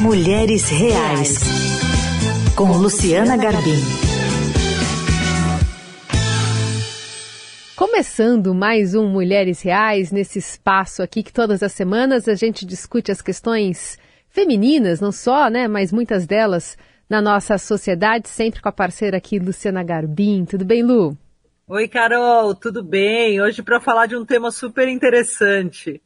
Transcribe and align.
Mulheres 0.00 0.68
Reais, 0.68 1.38
com 2.54 2.70
Luciana 2.72 3.34
Garbim. 3.34 3.80
Começando 7.74 8.54
mais 8.54 8.94
um 8.94 9.08
Mulheres 9.08 9.62
Reais, 9.62 10.12
nesse 10.12 10.38
espaço 10.38 11.02
aqui 11.02 11.22
que 11.22 11.32
todas 11.32 11.62
as 11.62 11.72
semanas 11.72 12.28
a 12.28 12.34
gente 12.34 12.66
discute 12.66 13.10
as 13.10 13.22
questões 13.22 13.98
femininas, 14.28 15.00
não 15.00 15.10
só, 15.10 15.48
né, 15.48 15.66
mas 15.66 15.90
muitas 15.90 16.26
delas 16.26 16.76
na 17.08 17.22
nossa 17.22 17.56
sociedade, 17.56 18.28
sempre 18.28 18.60
com 18.60 18.68
a 18.68 18.72
parceira 18.72 19.16
aqui, 19.16 19.38
Luciana 19.38 19.82
Garbim. 19.82 20.44
Tudo 20.44 20.66
bem, 20.66 20.82
Lu? 20.82 21.16
Oi, 21.66 21.88
Carol, 21.88 22.54
tudo 22.54 22.84
bem? 22.84 23.40
Hoje 23.40 23.62
para 23.62 23.80
falar 23.80 24.04
de 24.04 24.14
um 24.14 24.26
tema 24.26 24.50
super 24.50 24.88
interessante. 24.88 26.02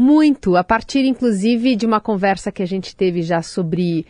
Muito, 0.00 0.54
a 0.54 0.62
partir 0.62 1.04
inclusive 1.04 1.74
de 1.74 1.84
uma 1.84 2.00
conversa 2.00 2.52
que 2.52 2.62
a 2.62 2.66
gente 2.66 2.94
teve 2.94 3.20
já 3.20 3.42
sobre 3.42 4.06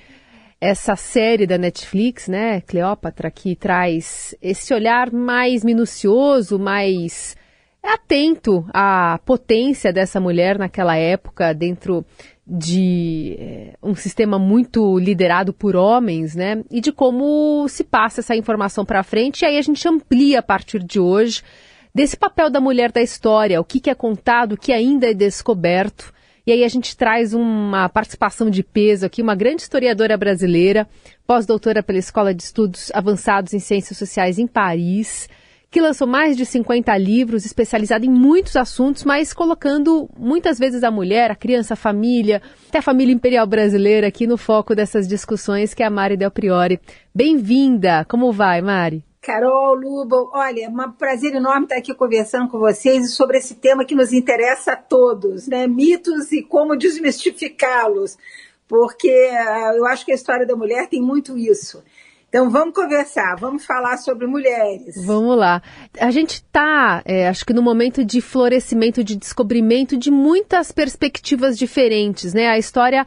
essa 0.61 0.95
série 0.95 1.47
da 1.47 1.57
Netflix, 1.57 2.29
né, 2.29 2.61
Cleópatra, 2.61 3.31
que 3.31 3.57
traz 3.57 4.35
esse 4.43 4.75
olhar 4.75 5.11
mais 5.11 5.65
minucioso, 5.65 6.59
mais 6.59 7.35
atento 7.83 8.69
à 8.75 9.19
potência 9.25 9.91
dessa 9.91 10.21
mulher 10.21 10.59
naquela 10.59 10.95
época, 10.95 11.55
dentro 11.55 12.05
de 12.47 13.37
é, 13.39 13.75
um 13.83 13.95
sistema 13.95 14.39
muito 14.39 14.99
liderado 14.99 15.55
por 15.55 15.75
homens, 15.75 16.35
né? 16.35 16.63
E 16.71 16.83
de 16.83 16.93
como 16.93 17.67
se 17.67 17.83
passa 17.83 18.21
essa 18.21 18.37
informação 18.37 18.85
para 18.85 19.03
frente. 19.03 19.41
E 19.41 19.47
aí 19.47 19.57
a 19.57 19.63
gente 19.63 19.89
amplia 19.89 20.41
a 20.41 20.43
partir 20.43 20.83
de 20.83 21.01
hoje 21.01 21.43
desse 21.99 22.17
papel 22.17 22.49
da 22.49 22.61
mulher 22.61 22.93
da 22.93 23.03
história, 23.03 23.61
o 23.61 23.65
que, 23.65 23.81
que 23.81 23.91
é 23.91 23.95
contado, 23.95 24.53
o 24.53 24.57
que 24.57 24.73
ainda 24.73 25.11
é 25.11 25.13
descoberto. 25.13 26.15
E 26.47 26.53
aí 26.53 26.63
a 26.63 26.69
gente 26.69 26.97
traz 26.97 27.35
uma 27.35 27.89
participação 27.89 28.49
de 28.49 28.63
peso 28.63 29.05
aqui, 29.05 29.21
uma 29.21 29.35
grande 29.35 29.63
historiadora 29.63 30.17
brasileira, 30.17 30.89
pós-doutora 31.27 31.83
pela 31.83 31.99
Escola 31.99 32.33
de 32.33 32.45
Estudos 32.45 32.93
Avançados 32.95 33.53
em 33.53 33.59
Ciências 33.59 33.99
Sociais 33.99 34.39
em 34.39 34.47
Paris, 34.47 35.29
que 35.73 35.81
lançou 35.81 36.07
mais 36.07 36.37
de 36.37 36.47
50 36.47 36.97
livros, 36.97 37.45
especializada 37.45 38.07
em 38.07 38.11
muitos 38.11 38.55
assuntos, 38.55 39.03
mas 39.03 39.33
colocando 39.33 40.09
muitas 40.17 40.57
vezes 40.57 40.85
a 40.85 40.93
mulher, 40.93 41.33
a 41.33 41.37
criança, 41.37 41.75
a 41.75 41.77
família, 41.77 42.41
até 42.69 42.79
a 42.79 42.83
família 42.83 43.13
imperial 43.13 43.45
brasileira 43.45 44.07
aqui 44.07 44.25
no 44.25 44.39
foco 44.39 44.73
dessas 44.73 45.09
discussões, 45.09 45.75
que 45.75 45.83
é 45.83 45.87
a 45.87 45.91
Mari 45.91 46.17
Del 46.17 46.31
Priori. 46.31 46.79
Bem-vinda! 47.13 48.07
Como 48.09 48.31
vai, 48.31 48.63
Mari? 48.63 49.08
Carol, 49.29 49.75
Luba, 49.75 50.17
olha, 50.33 50.65
é 50.65 50.69
um 50.71 50.91
prazer 50.93 51.35
enorme 51.35 51.65
estar 51.65 51.77
aqui 51.77 51.93
conversando 51.93 52.49
com 52.49 52.59
vocês 52.59 53.13
sobre 53.13 53.37
esse 53.37 53.57
tema 53.57 53.85
que 53.85 53.95
nos 53.95 54.11
interessa 54.11 54.73
a 54.73 54.77
todos, 54.77 55.47
né? 55.47 55.67
Mitos 55.67 56.33
e 56.33 56.43
como 56.43 56.75
desmistificá-los, 56.75 58.17
porque 58.67 59.07
uh, 59.11 59.77
eu 59.77 59.85
acho 59.85 60.07
que 60.07 60.13
a 60.13 60.15
história 60.15 60.47
da 60.47 60.57
mulher 60.57 60.89
tem 60.89 61.03
muito 61.03 61.37
isso. 61.37 61.85
Então 62.31 62.49
vamos 62.49 62.73
conversar, 62.73 63.37
vamos 63.39 63.67
falar 63.67 63.99
sobre 63.99 64.27
mulheres. 64.27 64.95
Vamos 65.05 65.37
lá. 65.37 65.61
A 66.01 66.11
gente 66.11 66.37
está, 66.37 67.03
é, 67.05 67.29
acho 67.29 67.45
que 67.45 67.53
no 67.53 67.61
momento 67.61 68.03
de 68.03 68.23
florescimento, 68.23 69.05
de 69.05 69.15
descobrimento 69.15 69.95
de 69.95 70.11
muitas 70.11 70.73
perspectivas 70.73 71.59
diferentes, 71.59 72.33
né? 72.33 72.49
A 72.49 72.57
história 72.57 73.07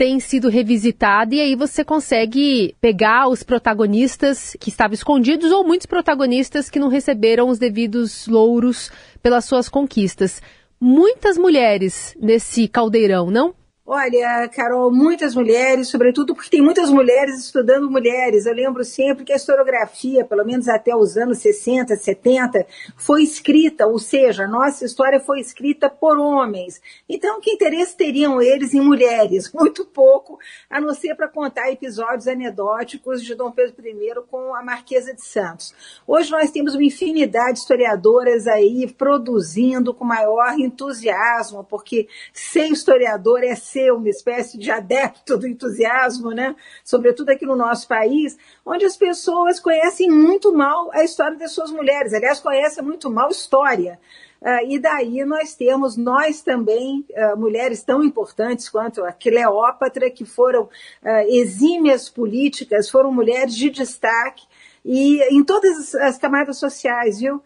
tem 0.00 0.18
sido 0.18 0.48
revisitada 0.48 1.34
e 1.34 1.42
aí 1.42 1.54
você 1.54 1.84
consegue 1.84 2.74
pegar 2.80 3.28
os 3.28 3.42
protagonistas 3.42 4.56
que 4.58 4.70
estavam 4.70 4.94
escondidos 4.94 5.52
ou 5.52 5.62
muitos 5.62 5.84
protagonistas 5.84 6.70
que 6.70 6.78
não 6.78 6.88
receberam 6.88 7.50
os 7.50 7.58
devidos 7.58 8.26
louros 8.26 8.90
pelas 9.22 9.44
suas 9.44 9.68
conquistas. 9.68 10.40
Muitas 10.80 11.36
mulheres 11.36 12.16
nesse 12.18 12.66
caldeirão, 12.66 13.30
não? 13.30 13.54
Olha, 13.92 14.48
Carol, 14.54 14.88
muitas 14.92 15.34
mulheres, 15.34 15.88
sobretudo 15.88 16.32
porque 16.32 16.48
tem 16.48 16.62
muitas 16.62 16.88
mulheres 16.90 17.40
estudando 17.40 17.90
mulheres. 17.90 18.46
Eu 18.46 18.54
lembro 18.54 18.84
sempre 18.84 19.24
que 19.24 19.32
a 19.32 19.36
historiografia, 19.36 20.24
pelo 20.24 20.44
menos 20.44 20.68
até 20.68 20.94
os 20.94 21.16
anos 21.16 21.38
60, 21.38 21.96
70, 21.96 22.64
foi 22.96 23.24
escrita, 23.24 23.88
ou 23.88 23.98
seja, 23.98 24.44
a 24.44 24.46
nossa 24.46 24.84
história 24.84 25.18
foi 25.18 25.40
escrita 25.40 25.90
por 25.90 26.16
homens. 26.18 26.80
Então, 27.08 27.40
que 27.40 27.50
interesse 27.50 27.96
teriam 27.96 28.40
eles 28.40 28.74
em 28.74 28.80
mulheres? 28.80 29.50
Muito 29.52 29.84
pouco, 29.84 30.38
a 30.70 30.80
não 30.80 30.94
ser 30.94 31.16
para 31.16 31.26
contar 31.26 31.72
episódios 31.72 32.28
anedóticos 32.28 33.20
de 33.24 33.34
Dom 33.34 33.50
Pedro 33.50 33.74
I 33.84 34.14
com 34.30 34.54
a 34.54 34.62
Marquesa 34.62 35.12
de 35.12 35.24
Santos. 35.26 35.74
Hoje 36.06 36.30
nós 36.30 36.52
temos 36.52 36.76
uma 36.76 36.84
infinidade 36.84 37.54
de 37.54 37.58
historiadoras 37.58 38.46
aí 38.46 38.86
produzindo 38.96 39.92
com 39.92 40.04
maior 40.04 40.56
entusiasmo, 40.60 41.64
porque 41.64 42.06
ser 42.32 42.68
historiador 42.68 43.42
é 43.42 43.56
ser 43.56 43.79
ser 43.80 43.92
uma 43.92 44.08
espécie 44.08 44.58
de 44.58 44.70
adepto 44.70 45.38
do 45.38 45.46
entusiasmo, 45.46 46.30
né? 46.32 46.54
sobretudo 46.84 47.30
aqui 47.30 47.46
no 47.46 47.56
nosso 47.56 47.88
país, 47.88 48.36
onde 48.64 48.84
as 48.84 48.96
pessoas 48.96 49.58
conhecem 49.58 50.10
muito 50.10 50.52
mal 50.52 50.90
a 50.92 51.02
história 51.02 51.38
das 51.38 51.52
suas 51.52 51.70
mulheres, 51.70 52.12
aliás, 52.12 52.40
conhecem 52.40 52.84
muito 52.84 53.10
mal 53.10 53.30
história. 53.30 53.98
Uh, 54.40 54.66
e 54.70 54.78
daí 54.78 55.22
nós 55.24 55.54
temos, 55.54 55.98
nós 55.98 56.40
também, 56.40 57.04
uh, 57.10 57.38
mulheres 57.38 57.82
tão 57.82 58.02
importantes 58.02 58.70
quanto 58.70 59.04
a 59.04 59.12
Cleópatra, 59.12 60.10
que 60.10 60.24
foram 60.24 60.62
uh, 60.64 60.68
exímias 61.28 62.08
políticas, 62.08 62.88
foram 62.88 63.12
mulheres 63.12 63.54
de 63.54 63.68
destaque, 63.68 64.44
e 64.82 65.22
em 65.34 65.44
todas 65.44 65.94
as 65.94 66.16
camadas 66.16 66.58
sociais, 66.58 67.20
viu? 67.20 67.42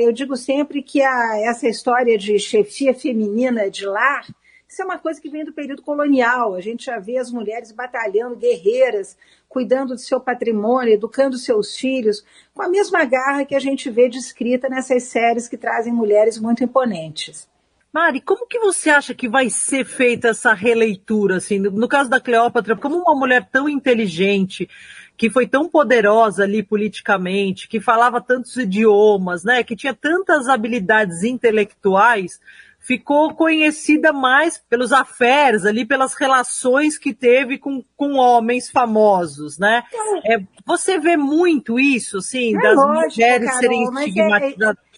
eu 0.00 0.10
digo 0.12 0.36
sempre 0.36 0.82
que 0.82 1.00
a, 1.00 1.38
essa 1.42 1.68
história 1.68 2.18
de 2.18 2.36
chefia 2.40 2.92
feminina 2.92 3.70
de 3.70 3.86
lar 3.86 4.26
isso 4.70 4.82
é 4.82 4.84
uma 4.84 4.98
coisa 5.00 5.20
que 5.20 5.28
vem 5.28 5.44
do 5.44 5.52
período 5.52 5.82
colonial. 5.82 6.54
A 6.54 6.60
gente 6.60 6.86
já 6.86 7.00
vê 7.00 7.18
as 7.18 7.32
mulheres 7.32 7.72
batalhando, 7.72 8.36
guerreiras, 8.36 9.18
cuidando 9.48 9.94
do 9.94 10.00
seu 10.00 10.20
patrimônio, 10.20 10.94
educando 10.94 11.36
seus 11.36 11.76
filhos, 11.76 12.24
com 12.54 12.62
a 12.62 12.68
mesma 12.68 13.04
garra 13.04 13.44
que 13.44 13.56
a 13.56 13.58
gente 13.58 13.90
vê 13.90 14.08
descrita 14.08 14.68
nessas 14.68 15.02
séries 15.02 15.48
que 15.48 15.56
trazem 15.56 15.92
mulheres 15.92 16.38
muito 16.38 16.62
imponentes. 16.62 17.48
Mari, 17.92 18.20
como 18.20 18.46
que 18.46 18.60
você 18.60 18.90
acha 18.90 19.12
que 19.12 19.28
vai 19.28 19.50
ser 19.50 19.84
feita 19.84 20.28
essa 20.28 20.52
releitura, 20.54 21.38
assim, 21.38 21.58
no 21.58 21.88
caso 21.88 22.08
da 22.08 22.20
Cleópatra, 22.20 22.76
como 22.76 22.96
uma 22.96 23.16
mulher 23.16 23.48
tão 23.50 23.68
inteligente, 23.68 24.70
que 25.16 25.28
foi 25.28 25.48
tão 25.48 25.68
poderosa 25.68 26.44
ali 26.44 26.62
politicamente, 26.62 27.66
que 27.66 27.80
falava 27.80 28.20
tantos 28.20 28.56
idiomas, 28.56 29.42
né, 29.42 29.64
que 29.64 29.74
tinha 29.74 29.92
tantas 29.92 30.46
habilidades 30.46 31.24
intelectuais, 31.24 32.40
ficou 32.80 33.34
conhecida 33.34 34.12
mais 34.12 34.58
pelos 34.58 34.92
affairs 34.92 35.64
ali, 35.64 35.84
pelas 35.84 36.14
relações 36.14 36.98
que 36.98 37.14
teve 37.14 37.58
com, 37.58 37.84
com 37.96 38.14
homens 38.14 38.70
famosos, 38.70 39.58
né? 39.58 39.82
É, 40.24 40.38
você 40.66 40.98
vê 40.98 41.16
muito 41.16 41.78
isso, 41.78 42.18
assim, 42.18 42.56
é 42.56 42.60
das 42.60 42.76
lógico, 42.76 43.12
mulheres 43.12 43.46
Carol, 43.46 43.60
serem 43.60 43.80
é, 43.80 43.84
é, 43.84 44.06
estigmatizadas. 44.06 44.89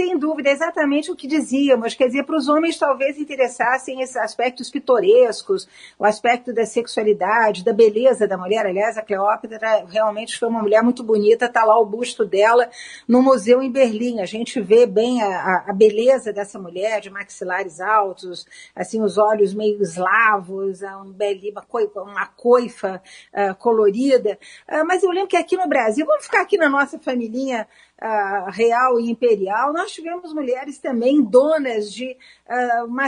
Sem 0.00 0.16
dúvida, 0.16 0.48
é 0.48 0.52
exatamente 0.52 1.10
o 1.10 1.14
que 1.14 1.26
dizíamos. 1.26 1.92
Quer 1.92 2.06
dizer, 2.06 2.24
para 2.24 2.38
os 2.38 2.48
homens 2.48 2.78
talvez 2.78 3.18
interessassem 3.18 4.00
esses 4.00 4.16
aspectos 4.16 4.70
pitorescos, 4.70 5.68
o 5.98 6.06
aspecto 6.06 6.54
da 6.54 6.64
sexualidade, 6.64 7.62
da 7.62 7.74
beleza 7.74 8.26
da 8.26 8.38
mulher. 8.38 8.64
Aliás, 8.64 8.96
a 8.96 9.02
Cleópatra 9.02 9.84
realmente 9.90 10.38
foi 10.38 10.48
uma 10.48 10.62
mulher 10.62 10.82
muito 10.82 11.02
bonita. 11.04 11.44
Está 11.44 11.66
lá 11.66 11.78
o 11.78 11.84
busto 11.84 12.24
dela 12.24 12.70
no 13.06 13.20
museu 13.20 13.60
em 13.60 13.70
Berlim. 13.70 14.20
A 14.20 14.24
gente 14.24 14.58
vê 14.58 14.86
bem 14.86 15.20
a, 15.22 15.66
a 15.68 15.72
beleza 15.74 16.32
dessa 16.32 16.58
mulher, 16.58 17.02
de 17.02 17.10
maxilares 17.10 17.78
altos, 17.78 18.46
assim, 18.74 19.02
os 19.02 19.18
olhos 19.18 19.52
meio 19.52 19.82
eslavos, 19.82 20.80
um 20.80 21.14
uma 22.00 22.26
coifa 22.26 23.02
uh, 23.34 23.54
colorida. 23.56 24.38
Uh, 24.66 24.82
mas 24.86 25.02
eu 25.02 25.10
lembro 25.10 25.28
que 25.28 25.36
aqui 25.36 25.58
no 25.58 25.68
Brasil, 25.68 26.06
vamos 26.06 26.24
ficar 26.24 26.40
aqui 26.40 26.56
na 26.56 26.70
nossa 26.70 26.98
família 26.98 27.68
uh, 28.00 28.50
real 28.50 28.98
e 28.98 29.10
imperial, 29.10 29.72
nós 29.72 29.92
tivemos 29.92 30.32
mulheres 30.32 30.78
também 30.78 31.22
donas 31.22 31.92
de, 31.92 32.16
uh, 32.48 32.86
uma, 32.86 33.06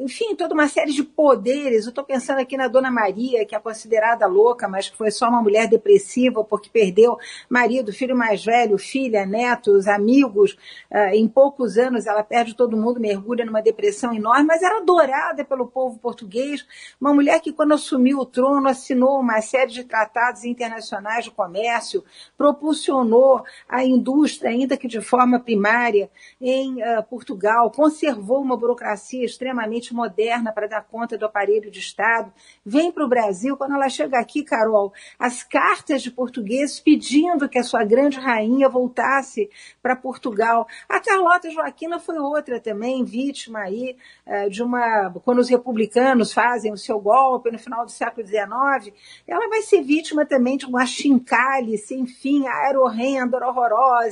enfim, 0.00 0.34
toda 0.36 0.54
uma 0.54 0.68
série 0.68 0.92
de 0.92 1.02
poderes. 1.02 1.84
Eu 1.84 1.90
estou 1.90 2.04
pensando 2.04 2.38
aqui 2.38 2.56
na 2.56 2.68
Dona 2.68 2.90
Maria, 2.90 3.44
que 3.44 3.54
é 3.54 3.58
considerada 3.58 4.26
louca, 4.26 4.68
mas 4.68 4.88
que 4.88 4.96
foi 4.96 5.10
só 5.10 5.28
uma 5.28 5.42
mulher 5.42 5.68
depressiva 5.68 6.44
porque 6.44 6.70
perdeu 6.70 7.18
marido, 7.48 7.92
filho 7.92 8.16
mais 8.16 8.44
velho, 8.44 8.78
filha, 8.78 9.26
netos, 9.26 9.88
amigos. 9.88 10.56
Uh, 10.90 11.14
em 11.14 11.26
poucos 11.26 11.76
anos 11.76 12.06
ela 12.06 12.22
perde 12.22 12.54
todo 12.54 12.76
mundo, 12.76 13.00
mergulha 13.00 13.44
numa 13.44 13.60
depressão 13.60 14.14
enorme, 14.14 14.44
mas 14.44 14.62
era 14.62 14.78
adorada 14.78 15.44
pelo 15.44 15.66
povo 15.66 15.98
português. 15.98 16.64
Uma 17.00 17.12
mulher 17.12 17.40
que, 17.40 17.52
quando 17.52 17.74
assumiu 17.74 18.18
o 18.18 18.26
trono, 18.26 18.68
assinou 18.68 19.18
uma 19.18 19.40
série 19.40 19.72
de 19.72 19.84
tratados 19.84 20.44
internacionais 20.44 21.24
de 21.24 21.30
comércio, 21.30 22.04
propulsionou 22.36 23.42
a 23.68 23.84
indústria 23.84 24.19
indústria, 24.20 24.50
ainda 24.50 24.76
que 24.76 24.86
de 24.86 25.00
forma 25.00 25.40
primária, 25.40 26.10
em 26.40 26.82
uh, 26.82 27.02
Portugal, 27.08 27.70
conservou 27.70 28.40
uma 28.40 28.56
burocracia 28.56 29.24
extremamente 29.24 29.94
moderna 29.94 30.52
para 30.52 30.66
dar 30.66 30.82
conta 30.82 31.16
do 31.16 31.24
aparelho 31.24 31.70
de 31.70 31.78
Estado. 31.78 32.32
Vem 32.64 32.92
para 32.92 33.04
o 33.04 33.08
Brasil, 33.08 33.56
quando 33.56 33.74
ela 33.74 33.88
chega 33.88 34.18
aqui, 34.18 34.42
Carol, 34.42 34.92
as 35.18 35.42
cartas 35.42 36.02
de 36.02 36.10
portugueses 36.10 36.80
pedindo 36.80 37.48
que 37.48 37.58
a 37.58 37.62
sua 37.62 37.84
grande 37.84 38.18
rainha 38.18 38.68
voltasse 38.68 39.50
para 39.82 39.96
Portugal. 39.96 40.66
A 40.88 41.00
Carlota 41.00 41.50
Joaquina 41.50 41.98
foi 41.98 42.18
outra 42.18 42.60
também, 42.60 43.04
vítima 43.04 43.60
aí 43.60 43.96
uh, 44.26 44.50
de 44.50 44.62
uma. 44.62 45.10
Quando 45.24 45.38
os 45.38 45.48
republicanos 45.48 46.32
fazem 46.32 46.72
o 46.72 46.76
seu 46.76 47.00
golpe 47.00 47.50
no 47.50 47.58
final 47.58 47.84
do 47.84 47.90
século 47.90 48.26
XIX, 48.26 48.94
ela 49.26 49.48
vai 49.48 49.62
ser 49.62 49.82
vítima 49.82 50.26
também 50.26 50.56
de 50.56 50.66
uma 50.66 50.84
chincalhe, 50.84 51.80
enfim, 51.90 52.44
era 52.46 52.78
horrenda, 52.78 53.36
era 53.36 53.50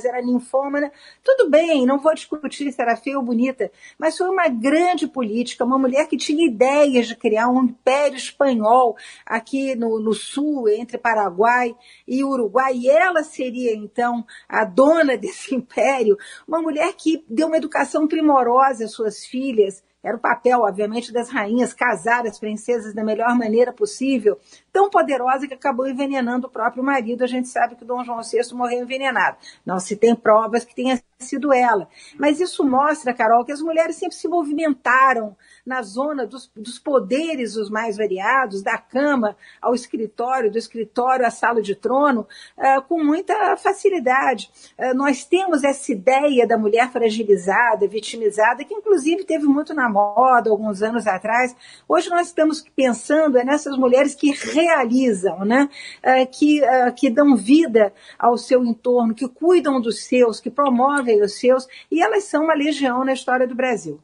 era 0.05 0.21
ninfômana. 0.21 0.91
Tudo 1.23 1.49
bem, 1.49 1.85
não 1.85 1.99
vou 1.99 2.13
discutir 2.13 2.71
se 2.71 2.81
era 2.81 2.95
feia 2.95 3.17
ou 3.17 3.23
bonita, 3.23 3.71
mas 3.97 4.17
foi 4.17 4.29
uma 4.29 4.47
grande 4.47 5.07
política, 5.07 5.65
uma 5.65 5.77
mulher 5.77 6.07
que 6.07 6.17
tinha 6.17 6.45
ideias 6.45 7.07
de 7.07 7.15
criar 7.15 7.49
um 7.49 7.63
império 7.63 8.17
espanhol 8.17 8.95
aqui 9.25 9.75
no, 9.75 9.99
no 9.99 10.13
sul, 10.13 10.69
entre 10.69 10.97
Paraguai 10.97 11.75
e 12.07 12.23
Uruguai, 12.23 12.73
e 12.75 12.89
ela 12.89 13.23
seria 13.23 13.75
então 13.75 14.25
a 14.47 14.65
dona 14.65 15.15
desse 15.17 15.55
império, 15.55 16.17
uma 16.47 16.61
mulher 16.61 16.93
que 16.93 17.23
deu 17.29 17.47
uma 17.47 17.57
educação 17.57 18.07
primorosa 18.07 18.85
às 18.85 18.91
suas 18.91 19.25
filhas, 19.25 19.83
era 20.03 20.15
o 20.15 20.19
papel, 20.19 20.61
obviamente, 20.61 21.11
das 21.11 21.29
rainhas 21.29 21.73
casar 21.73 22.25
as 22.25 22.39
princesas 22.39 22.93
da 22.93 23.03
melhor 23.03 23.35
maneira 23.35 23.73
possível, 23.73 24.39
tão 24.71 24.89
poderosa 24.89 25.47
que 25.47 25.53
acabou 25.53 25.87
envenenando 25.87 26.47
o 26.47 26.49
próprio 26.49 26.83
marido. 26.83 27.23
A 27.23 27.27
gente 27.27 27.49
sabe 27.49 27.75
que 27.75 27.83
Dom 27.83 28.03
João 28.03 28.21
VI 28.21 28.53
morreu 28.53 28.83
envenenado. 28.83 29.37
Não 29.65 29.79
se 29.79 29.97
tem 29.97 30.15
provas 30.15 30.63
que 30.63 30.73
tenha 30.73 31.01
sido 31.19 31.51
ela. 31.53 31.89
Mas 32.17 32.39
isso 32.39 32.63
mostra, 32.63 33.13
Carol, 33.13 33.43
que 33.43 33.51
as 33.51 33.61
mulheres 33.61 33.97
sempre 33.97 34.15
se 34.15 34.27
movimentaram 34.27 35.35
na 35.65 35.81
zona 35.81 36.25
dos, 36.25 36.49
dos 36.55 36.79
poderes 36.79 37.57
os 37.57 37.69
mais 37.69 37.97
variados, 37.97 38.63
da 38.63 38.77
cama 38.77 39.35
ao 39.61 39.75
escritório, 39.75 40.49
do 40.49 40.57
escritório 40.57 41.25
à 41.25 41.29
sala 41.29 41.61
de 41.61 41.75
trono, 41.75 42.25
uh, 42.57 42.81
com 42.83 43.03
muita 43.03 43.57
facilidade. 43.57 44.49
Uh, 44.77 44.95
nós 44.95 45.25
temos 45.25 45.63
essa 45.65 45.91
ideia 45.91 46.47
da 46.47 46.57
mulher 46.57 46.89
fragilizada, 46.89 47.85
vitimizada, 47.85 48.63
que 48.63 48.73
inclusive 48.73 49.25
teve 49.25 49.45
muito 49.45 49.73
na 49.73 49.89
moda 49.89 50.49
alguns 50.49 50.81
anos 50.81 51.05
atrás. 51.05 51.53
Hoje 51.87 52.09
nós 52.09 52.27
estamos 52.27 52.63
pensando 52.73 53.37
é 53.37 53.43
nessas 53.43 53.77
mulheres 53.77 54.15
que 54.15 54.31
realizam, 54.31 55.43
né? 55.43 55.69
Uh, 56.01 56.31
que, 56.31 56.61
que 56.95 57.09
dão 57.09 57.35
vida 57.35 57.93
ao 58.17 58.37
seu 58.37 58.63
entorno, 58.63 59.13
que 59.13 59.27
cuidam 59.27 59.81
dos 59.81 60.05
seus, 60.05 60.39
que 60.39 60.49
promovem 60.49 61.08
os 61.21 61.39
seus, 61.39 61.67
e 61.91 62.01
elas 62.01 62.23
são 62.23 62.43
uma 62.43 62.53
legião 62.53 63.03
na 63.03 63.13
história 63.13 63.47
do 63.47 63.55
Brasil. 63.55 63.99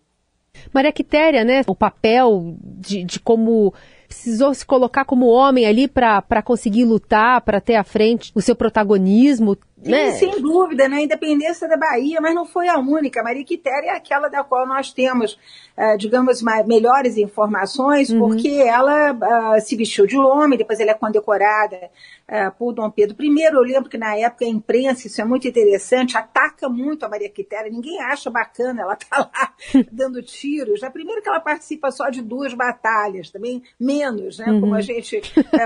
Maria 0.74 0.92
Quitéria, 0.92 1.44
né? 1.44 1.62
O 1.68 1.75
papel 1.75 2.56
de, 2.62 3.04
de 3.04 3.19
como 3.19 3.74
precisou 4.07 4.54
se 4.54 4.66
colocar 4.66 5.06
como 5.06 5.28
homem 5.28 5.66
ali 5.66 5.88
para 5.88 6.42
conseguir 6.44 6.86
lutar, 6.86 7.42
para 7.42 7.60
ter 7.60 7.75
à 7.75 7.84
frente 7.84 8.31
o 8.34 8.42
seu 8.42 8.56
protagonismo. 8.56 9.57
Sim, 9.83 9.92
né? 9.92 10.12
sem 10.12 10.42
dúvida, 10.42 10.88
né? 10.88 11.04
independência 11.04 11.68
da 11.68 11.75
Bahia, 11.75 12.22
mas 12.22 12.33
não 12.33 12.45
foi 12.45 12.68
a 12.69 12.77
única. 12.77 13.22
Maria 13.22 13.44
Quitéria 13.44 13.92
é 13.92 13.95
aquela 13.95 14.30
da 14.30 14.44
qual 14.44 14.66
nós 14.66 14.94
temos, 14.94 15.33
uh, 15.77 15.98
digamos, 15.98 16.42
melhores 16.66 17.18
informações, 17.18 18.10
uhum. 18.10 18.19
porque 18.19 18.48
ela 18.48 19.12
uh, 19.12 19.62
se 19.62 19.75
vestiu 19.75 20.07
de 20.07 20.18
homem, 20.18 20.57
depois 20.57 20.80
ela 20.80 20.92
é 20.92 20.94
condecorada 20.94 21.89
uh, 22.30 22.57
por 22.57 22.74
Dom 22.74 22.89
Pedro 22.89 23.16
I. 23.22 23.44
Eu 23.44 23.62
lembro 23.62 23.89
que 23.89 23.98
na 23.98 24.16
época 24.18 24.45
a 24.45 24.48
imprensa, 24.48 25.07
isso 25.07 25.22
é 25.22 25.25
muito 25.25 25.45
interessante, 25.48 26.18
ataca 26.18 26.69
muito 26.69 27.06
a 27.06 27.10
Maria 27.10 27.30
Quitéria, 27.30 27.69
ninguém 27.69 28.01
acha 28.01 28.30
bacana 28.30 28.81
ela 28.81 28.94
estar 28.94 29.24
tá 29.28 29.30
lá 29.33 29.54
dando 29.92 30.21
tiros. 30.24 30.80
Já 30.80 30.89
primeiro 30.89 31.21
que 31.21 31.28
ela 31.28 31.42
participa 31.42 31.92
só 31.92 32.10
de 32.10 32.21
duas 32.21 32.54
batalhas, 32.54 33.30
também 33.30 33.62
menos, 33.78 34.39
né? 34.39 34.48
Uhum. 34.48 34.62
Como 34.62 34.75
a 34.75 34.81
gente 34.81 35.21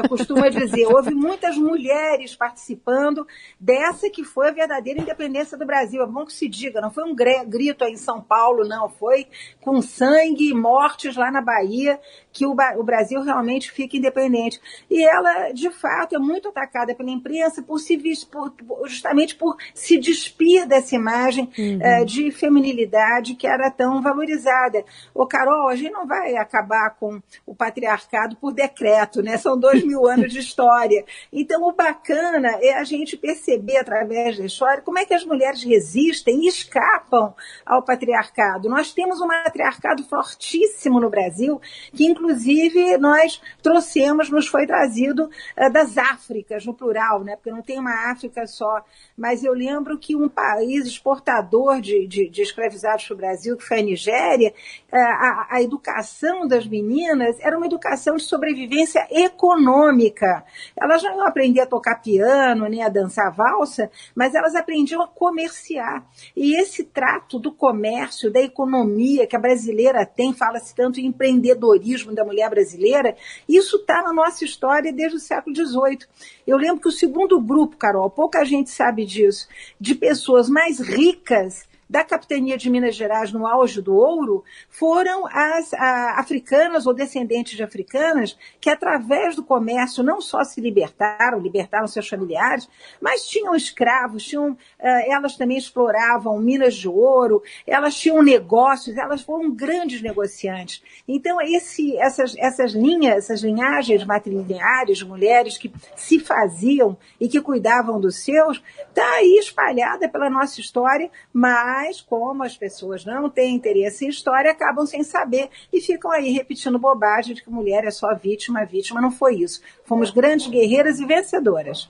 costuma 0.09 0.49
dizer. 0.49 0.87
Houve 0.87 1.13
muitas 1.13 1.55
mulheres 1.57 2.35
participando 2.35 3.25
dessa 3.59 4.08
que 4.09 4.23
foi 4.23 4.49
a 4.49 4.51
verdadeira 4.51 5.01
independência 5.01 5.57
do 5.57 5.65
Brasil. 5.65 6.01
É 6.01 6.07
bom 6.07 6.25
que 6.25 6.33
se 6.33 6.47
diga, 6.47 6.81
não 6.81 6.91
foi 6.91 7.03
um 7.03 7.15
grito 7.15 7.83
aí 7.83 7.93
em 7.93 7.97
São 7.97 8.21
Paulo, 8.21 8.67
não. 8.67 8.89
Foi 8.89 9.27
com 9.61 9.81
sangue 9.81 10.49
e 10.49 10.53
mortes 10.53 11.15
lá 11.15 11.31
na 11.31 11.41
Bahia 11.41 11.99
que 12.31 12.45
o, 12.45 12.55
o 12.77 12.83
Brasil 12.83 13.21
realmente 13.21 13.71
fica 13.71 13.97
independente. 13.97 14.59
E 14.89 15.03
ela, 15.03 15.51
de 15.51 15.69
fato, 15.71 16.15
é 16.15 16.19
muito 16.19 16.49
atacada 16.49 16.93
pela 16.95 17.09
imprensa 17.09 17.61
por 17.61 17.79
se 17.79 17.97
por, 18.31 18.53
justamente 18.85 19.35
por 19.35 19.57
se 19.73 19.97
despir 19.97 20.67
dessa 20.67 20.95
imagem 20.95 21.49
uhum. 21.57 21.79
uh, 22.01 22.05
de 22.05 22.31
feminilidade 22.31 23.35
que 23.35 23.47
era 23.47 23.69
tão 23.69 24.01
valorizada. 24.01 24.83
Ô, 25.13 25.25
Carol, 25.25 25.67
a 25.69 25.75
gente 25.75 25.91
não 25.91 26.07
vai 26.07 26.35
acabar 26.35 26.91
com 26.91 27.21
o 27.45 27.55
patriarcado 27.55 28.35
por 28.37 28.53
decreto, 28.53 29.21
né? 29.21 29.37
São 29.37 29.57
dois 29.57 29.83
mil 29.83 30.07
anos 30.07 30.31
de 30.31 30.39
história. 30.39 31.03
Então, 31.31 31.63
o 31.67 31.73
bacana 31.73 32.59
é 32.61 32.73
a 32.73 32.83
gente 32.83 33.17
perceber 33.17 33.77
através 33.89 34.37
da 34.37 34.45
história 34.45 34.83
como 34.83 34.99
é 34.99 35.05
que 35.05 35.13
as 35.13 35.25
mulheres 35.25 35.63
resistem 35.63 36.43
e 36.43 36.47
escapam 36.47 37.33
ao 37.65 37.83
patriarcado. 37.83 38.69
Nós 38.69 38.93
temos 38.93 39.19
um 39.19 39.27
matriarcado 39.27 40.03
fortíssimo 40.03 40.99
no 40.99 41.09
Brasil, 41.09 41.59
que 41.91 42.05
inclusive 42.05 42.97
nós 42.97 43.41
trouxemos, 43.63 44.29
nos 44.29 44.47
foi 44.47 44.67
trazido 44.67 45.25
uh, 45.25 45.71
das 45.71 45.97
Áfricas, 45.97 46.65
no 46.65 46.73
plural, 46.73 47.23
né? 47.23 47.35
porque 47.35 47.51
não 47.51 47.61
tem 47.61 47.79
uma 47.79 48.11
África 48.11 48.45
só. 48.45 48.83
Mas 49.17 49.43
eu 49.43 49.53
lembro 49.53 49.97
que 49.97 50.15
um 50.15 50.29
país 50.29 50.85
exportador 50.85 51.81
de, 51.81 52.07
de, 52.07 52.29
de 52.29 52.41
escravizados 52.41 53.05
para 53.05 53.13
o 53.13 53.17
Brasil, 53.17 53.57
que 53.57 53.63
foi 53.63 53.79
a 53.79 53.83
Nigéria, 53.83 54.53
uh, 54.91 54.95
a, 54.95 55.47
a 55.51 55.61
educação 55.61 56.47
das 56.47 56.67
meninas 56.67 57.37
era 57.39 57.57
uma 57.57 57.65
educação 57.65 58.15
de 58.15 58.23
sobrevivência 58.23 59.07
econômica. 59.09 60.43
Elas 60.79 61.01
não 61.01 61.17
iam 61.17 61.27
aprender 61.27 61.61
a 61.61 61.65
tocar 61.65 62.01
piano, 62.01 62.67
nem 62.67 62.83
a 62.83 62.89
dançar 62.89 63.31
valsa, 63.31 63.78
mas 64.15 64.33
elas 64.33 64.55
aprendiam 64.55 65.01
a 65.01 65.07
comerciar. 65.07 66.05
E 66.35 66.59
esse 66.59 66.83
trato 66.83 67.37
do 67.37 67.51
comércio, 67.51 68.31
da 68.31 68.41
economia 68.41 69.27
que 69.27 69.35
a 69.35 69.39
brasileira 69.39 70.05
tem, 70.05 70.33
fala-se 70.33 70.73
tanto 70.73 70.99
em 70.99 71.05
empreendedorismo 71.05 72.13
da 72.13 72.25
mulher 72.25 72.49
brasileira, 72.49 73.15
isso 73.47 73.77
está 73.77 74.01
na 74.01 74.11
nossa 74.11 74.43
história 74.43 74.91
desde 74.91 75.17
o 75.17 75.19
século 75.19 75.55
XVIII. 75.55 76.07
Eu 76.47 76.57
lembro 76.57 76.81
que 76.81 76.87
o 76.87 76.91
segundo 76.91 77.39
grupo, 77.39 77.77
Carol, 77.77 78.09
pouca 78.09 78.43
gente 78.43 78.69
sabe 78.69 79.05
disso, 79.05 79.47
de 79.79 79.93
pessoas 79.93 80.49
mais 80.49 80.79
ricas 80.79 81.69
da 81.89 82.03
capitania 82.03 82.55
de 82.55 82.69
Minas 82.69 82.95
Gerais 82.95 83.31
no 83.31 83.47
auge 83.47 83.81
do 83.81 83.95
ouro 83.95 84.43
foram 84.69 85.25
as 85.25 85.73
a, 85.73 86.19
africanas 86.19 86.85
ou 86.85 86.93
descendentes 86.93 87.57
de 87.57 87.63
africanas 87.63 88.37
que, 88.61 88.69
através 88.69 89.35
do 89.35 89.43
comércio, 89.43 90.03
não 90.03 90.21
só 90.21 90.43
se 90.43 90.61
libertaram, 90.61 91.39
libertaram 91.39 91.87
seus 91.87 92.07
familiares, 92.07 92.69
mas 93.01 93.27
tinham 93.27 93.55
escravos, 93.55 94.23
tinham, 94.23 94.51
uh, 94.51 94.57
elas 94.79 95.35
também 95.35 95.57
exploravam 95.57 96.39
minas 96.39 96.75
de 96.75 96.87
ouro, 96.87 97.41
elas 97.65 97.95
tinham 97.95 98.21
negócios, 98.21 98.95
elas 98.95 99.23
foram 99.23 99.51
grandes 99.51 100.01
negociantes. 100.01 100.83
Então, 101.07 101.41
esse, 101.41 101.97
essas, 101.97 102.35
essas 102.37 102.73
linhas, 102.73 103.25
essas 103.25 103.41
linhagens 103.41 104.05
matrilineares 104.05 105.01
mulheres 105.01 105.57
que 105.57 105.71
se 105.95 106.19
faziam 106.19 106.95
e 107.19 107.27
que 107.27 107.41
cuidavam 107.41 107.99
dos 107.99 108.23
seus, 108.23 108.61
está 108.87 109.09
aí 109.15 109.37
espalhada 109.39 110.07
pela 110.07 110.29
nossa 110.29 110.59
história, 110.59 111.09
mas 111.33 111.78
mas 111.79 112.01
como 112.01 112.43
as 112.43 112.57
pessoas 112.57 113.05
não 113.05 113.29
têm 113.29 113.55
interesse 113.55 114.05
em 114.05 114.09
história, 114.09 114.51
acabam 114.51 114.85
sem 114.85 115.01
saber 115.01 115.49
e 115.71 115.79
ficam 115.79 116.11
aí 116.11 116.29
repetindo 116.29 116.77
bobagem 116.77 117.33
de 117.33 117.41
que 117.41 117.49
mulher 117.49 117.85
é 117.85 117.91
só 117.91 118.13
vítima, 118.13 118.65
vítima 118.65 118.99
não 118.99 119.11
foi 119.11 119.35
isso. 119.35 119.61
Fomos 119.85 120.11
grandes 120.11 120.47
guerreiras 120.47 120.99
e 120.99 121.05
vencedoras. 121.05 121.89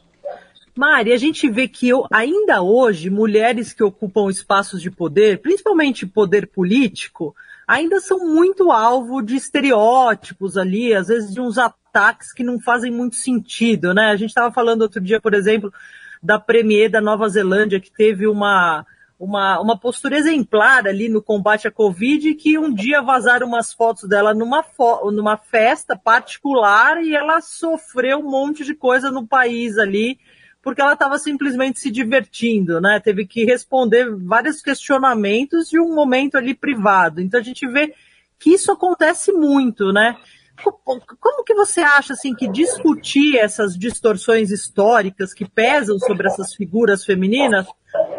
Mari, 0.78 1.12
a 1.12 1.18
gente 1.18 1.50
vê 1.50 1.68
que 1.68 1.90
eu, 1.90 2.06
ainda 2.14 2.62
hoje, 2.62 3.10
mulheres 3.10 3.74
que 3.74 3.84
ocupam 3.84 4.30
espaços 4.30 4.80
de 4.80 4.92
poder, 4.92 5.42
principalmente 5.42 6.06
poder 6.06 6.46
político, 6.46 7.36
ainda 7.68 8.00
são 8.00 8.20
muito 8.20 8.72
alvo 8.72 9.24
de 9.24 9.36
estereótipos 9.36 10.56
ali, 10.56 10.94
às 10.94 11.08
vezes 11.08 11.34
de 11.34 11.42
uns 11.42 11.58
ataques 11.58 12.32
que 12.32 12.44
não 12.44 12.60
fazem 12.60 12.92
muito 12.92 13.16
sentido, 13.16 13.92
né? 13.92 14.12
A 14.12 14.16
gente 14.16 14.30
estava 14.30 14.54
falando 14.54 14.84
outro 14.84 15.02
dia, 15.02 15.20
por 15.20 15.34
exemplo, 15.34 15.74
da 16.22 16.40
Premier 16.40 16.92
da 16.92 17.02
Nova 17.02 17.28
Zelândia, 17.28 17.80
que 17.80 17.92
teve 17.92 18.28
uma 18.28 18.86
uma, 19.20 19.60
uma 19.60 19.78
postura 19.78 20.18
exemplar 20.18 20.88
ali 20.88 21.10
no 21.10 21.22
combate 21.22 21.68
à 21.68 21.72
Covid, 21.72 22.34
que 22.36 22.58
um 22.58 22.74
dia 22.74 23.02
vazaram 23.02 23.46
umas 23.46 23.74
fotos 23.74 24.08
dela 24.08 24.34
numa, 24.34 24.64
fo 24.64 25.12
numa 25.12 25.36
festa 25.36 25.98
particular 25.98 27.04
e 27.04 27.14
ela 27.14 27.42
sofreu 27.42 28.20
um 28.20 28.32
monte 28.32 28.64
de 28.64 28.74
coisa 28.74 29.12
no 29.12 29.28
país 29.28 29.78
ali, 29.78 30.18
porque 30.62 30.82
ela 30.82 30.94
estava 30.94 31.20
simplesmente 31.20 31.82
se 31.82 31.92
divertindo, 31.92 32.80
né? 32.80 33.02
Teve 33.04 33.26
que 33.26 33.44
responder 33.44 34.10
vários 34.16 34.62
questionamentos 34.62 35.68
de 35.68 35.80
um 35.82 35.94
momento 35.94 36.38
ali 36.38 36.54
privado. 36.54 37.20
Então 37.20 37.42
a 37.42 37.44
gente 37.44 37.68
vê 37.68 37.94
que 38.40 38.52
isso 38.52 38.72
acontece 38.72 39.34
muito, 39.34 39.92
né? 39.92 40.16
Como 40.84 41.44
que 41.46 41.54
você 41.54 41.82
acha 41.82 42.14
assim 42.14 42.34
que 42.34 42.48
discutir 42.48 43.38
essas 43.38 43.78
distorções 43.78 44.50
históricas 44.52 45.34
que 45.34 45.48
pesam 45.48 45.98
sobre 46.00 46.28
essas 46.28 46.54
figuras 46.54 47.04
femininas 47.06 47.66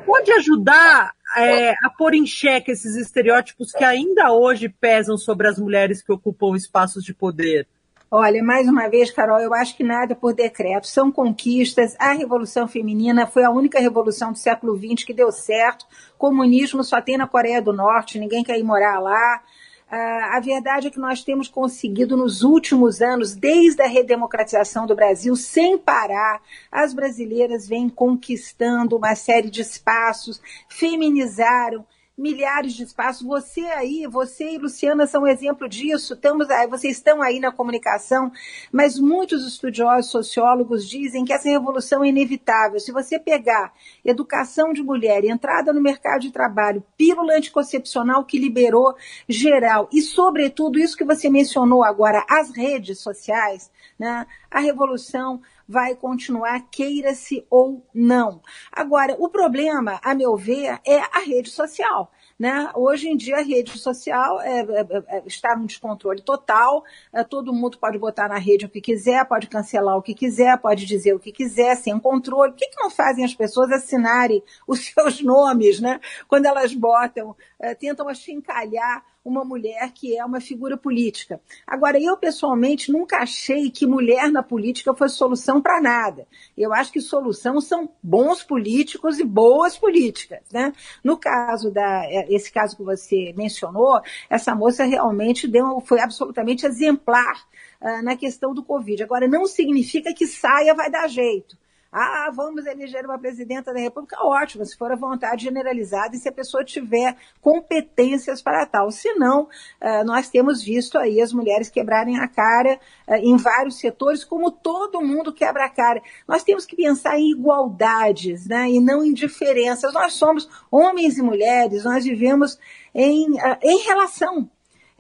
pode 0.05 0.33
ajudar 0.33 1.13
é, 1.37 1.71
a 1.85 1.91
pôr 1.97 2.15
em 2.15 2.27
xeque 2.27 2.71
esses 2.71 2.97
estereótipos 2.97 3.73
que 3.73 3.85
ainda 3.85 4.33
hoje 4.33 4.69
pesam 4.69 5.17
sobre 5.17 5.49
as 5.49 5.59
mulheres 5.59 6.03
que 6.03 6.13
ocupam 6.13 6.57
espaços 6.57 7.05
de 7.05 7.15
poder? 7.15 7.67
Olha, 8.13 8.43
mais 8.43 8.67
uma 8.67 8.89
vez, 8.89 9.09
Carol, 9.13 9.39
eu 9.39 9.55
acho 9.55 9.77
que 9.77 9.85
nada 9.85 10.17
por 10.17 10.35
decreto. 10.35 10.89
São 10.89 11.13
conquistas. 11.13 11.95
A 11.97 12.13
Revolução 12.13 12.67
Feminina 12.67 13.25
foi 13.25 13.45
a 13.45 13.51
única 13.51 13.79
revolução 13.79 14.33
do 14.33 14.39
século 14.39 14.77
XX 14.77 15.05
que 15.05 15.15
deu 15.15 15.31
certo. 15.31 15.87
Comunismo 16.19 16.83
só 16.83 17.01
tem 17.01 17.17
na 17.17 17.29
Coreia 17.29 17.63
do 17.63 17.73
Norte, 17.73 18.19
ninguém 18.19 18.43
quer 18.43 18.59
ir 18.59 18.65
morar 18.65 18.99
lá. 18.99 19.43
Uh, 19.91 20.37
a 20.37 20.39
verdade 20.39 20.87
é 20.87 20.91
que 20.91 21.01
nós 21.01 21.25
temos 21.25 21.49
conseguido 21.49 22.17
nos 22.17 22.43
últimos 22.43 23.03
anos, 23.03 23.35
desde 23.35 23.83
a 23.83 23.89
redemocratização 23.89 24.87
do 24.87 24.95
Brasil, 24.95 25.35
sem 25.35 25.77
parar, 25.77 26.41
as 26.71 26.95
brasileiras 26.95 27.67
vêm 27.67 27.89
conquistando 27.89 28.97
uma 28.97 29.17
série 29.17 29.51
de 29.51 29.61
espaços, 29.61 30.41
feminizaram 30.69 31.85
milhares 32.21 32.75
de 32.75 32.85
espaços. 32.85 33.27
Você 33.27 33.63
aí, 33.63 34.07
você 34.07 34.53
e 34.53 34.59
Luciana 34.59 35.07
são 35.07 35.23
um 35.23 35.27
exemplo 35.27 35.69
disso. 35.69 36.15
Estamos 36.15 36.47
vocês 36.69 36.99
estão 36.99 37.23
aí 37.23 37.41
na 37.41 37.51
comunicação, 37.51 38.31
mas 38.71 38.99
muitos 38.99 39.47
estudiosos, 39.47 40.11
sociólogos 40.11 40.87
dizem 40.87 41.25
que 41.25 41.33
essa 41.33 41.49
revolução 41.49 42.05
é 42.05 42.09
inevitável. 42.09 42.79
Se 42.79 42.93
você 42.93 43.19
pegar 43.19 43.73
educação 44.05 44.73
de 44.73 44.83
mulher, 44.83 45.25
entrada 45.25 45.73
no 45.73 45.81
mercado 45.81 46.21
de 46.21 46.31
trabalho, 46.31 46.85
pílula 46.97 47.35
anticoncepcional 47.35 48.25
que 48.25 48.39
liberou 48.39 48.95
geral 49.29 49.89
e, 49.93 50.03
sobretudo, 50.03 50.79
isso 50.79 50.97
que 50.97 51.05
você 51.05 51.31
mencionou 51.31 51.83
agora, 51.83 52.25
as 52.29 52.55
redes 52.55 52.99
sociais, 52.99 53.71
né? 53.99 54.27
A 54.51 54.61
revolução 54.61 55.41
vai 55.71 55.95
continuar, 55.95 56.69
queira-se 56.69 57.47
ou 57.49 57.87
não. 57.95 58.43
Agora, 58.73 59.15
o 59.21 59.29
problema, 59.29 60.01
a 60.03 60.13
meu 60.17 60.37
ver, 60.37 60.81
é 60.85 60.99
a 60.99 61.21
rede 61.25 61.49
social. 61.49 62.11
Né? 62.37 62.73
Hoje 62.75 63.09
em 63.09 63.17
dia 63.17 63.37
a 63.37 63.43
rede 63.43 63.79
social 63.79 64.41
é, 64.41 64.61
é, 64.61 64.87
é, 65.09 65.23
está 65.27 65.55
num 65.55 65.67
descontrole 65.67 66.23
total, 66.23 66.83
é, 67.13 67.23
todo 67.23 67.53
mundo 67.53 67.79
pode 67.79 67.99
botar 67.99 68.29
na 68.29 68.39
rede 68.39 68.65
o 68.65 68.69
que 68.69 68.81
quiser, 68.81 69.25
pode 69.27 69.47
cancelar 69.47 69.97
o 69.97 70.03
que 70.03 70.15
quiser, 70.15 70.59
pode 70.59 70.87
dizer 70.87 71.15
o 71.15 71.21
que 71.21 71.31
quiser, 71.31 71.77
sem 71.77 71.97
controle. 72.01 72.53
Por 72.53 72.59
que, 72.59 72.69
que 72.69 72.83
não 72.83 72.91
fazem 72.91 73.25
as 73.25 73.35
pessoas 73.35 73.71
assinarem 73.71 74.43
os 74.67 74.87
seus 74.91 75.23
nomes, 75.23 75.81
né? 75.81 76.01
Quando 76.27 76.47
elas 76.47 76.75
botam, 76.75 77.37
é, 77.61 77.75
tentam 77.75 78.09
achincalhar 78.09 79.05
uma 79.31 79.45
mulher 79.45 79.93
que 79.93 80.17
é 80.17 80.25
uma 80.25 80.41
figura 80.41 80.77
política. 80.77 81.41
Agora, 81.67 81.99
eu 82.03 82.17
pessoalmente 82.17 82.91
nunca 82.91 83.19
achei 83.19 83.71
que 83.71 83.87
mulher 83.87 84.31
na 84.31 84.43
política 84.43 84.95
fosse 84.95 85.17
solução 85.17 85.61
para 85.63 85.81
nada. 85.81 86.27
Eu 86.57 86.73
acho 86.75 86.93
que 86.93 87.01
solução 87.01 87.61
são 87.61 87.89
bons 88.03 88.43
políticos 88.43 89.19
e 89.19 89.25
boas 89.25 89.79
políticas, 89.79 90.41
né? 90.53 90.73
No 91.03 91.17
caso 91.17 91.71
da, 91.71 92.05
é, 92.07 92.27
esse 92.29 92.51
caso 92.53 92.77
que 92.77 92.83
você 92.83 93.33
mencionou, 93.37 94.01
essa 94.29 94.55
moça 94.55 94.85
realmente 94.85 95.47
deu, 95.47 95.81
foi 95.81 96.01
absolutamente 96.01 96.67
exemplar 96.67 97.47
uh, 97.81 98.03
na 98.03 98.17
questão 98.17 98.53
do 98.53 98.65
Covid. 98.65 99.03
Agora, 99.03 99.29
não 99.29 99.47
significa 99.47 100.13
que 100.13 100.27
saia 100.27 100.75
vai 100.75 100.91
dar 100.91 101.09
jeito. 101.09 101.57
Ah, 101.93 102.31
vamos 102.33 102.67
eleger 102.67 103.05
uma 103.05 103.19
presidenta 103.19 103.75
da 103.75 103.81
República, 103.81 104.17
ótimo, 104.25 104.65
se 104.65 104.77
for 104.77 104.93
a 104.93 104.97
vontade 104.97 105.43
generalizada 105.43 106.15
e 106.15 106.21
se 106.21 106.29
a 106.29 106.33
pessoa 106.33 106.65
tiver 106.65 107.17
competências 107.41 108.41
para 108.41 108.65
tal. 108.65 108.93
Se 108.93 109.13
não, 109.15 109.43
uh, 109.43 110.05
nós 110.05 110.29
temos 110.31 110.63
visto 110.63 110.97
aí 110.97 111.21
as 111.21 111.33
mulheres 111.33 111.69
quebrarem 111.69 112.21
a 112.21 112.29
cara 112.29 112.79
uh, 113.09 113.15
em 113.15 113.37
vários 113.37 113.81
setores, 113.81 114.23
como 114.23 114.53
todo 114.53 115.01
mundo 115.01 115.33
quebra 115.33 115.65
a 115.65 115.69
cara. 115.69 116.01
Nós 116.29 116.45
temos 116.45 116.65
que 116.65 116.77
pensar 116.77 117.19
em 117.19 117.33
igualdades, 117.33 118.47
né, 118.47 118.71
e 118.71 118.79
não 118.79 119.05
em 119.05 119.13
diferenças. 119.13 119.93
Nós 119.93 120.13
somos 120.13 120.49
homens 120.71 121.19
e 121.19 121.23
mulheres, 121.23 121.83
nós 121.83 122.05
vivemos 122.05 122.57
em, 122.95 123.33
uh, 123.33 123.59
em 123.63 123.83
relação. 123.83 124.49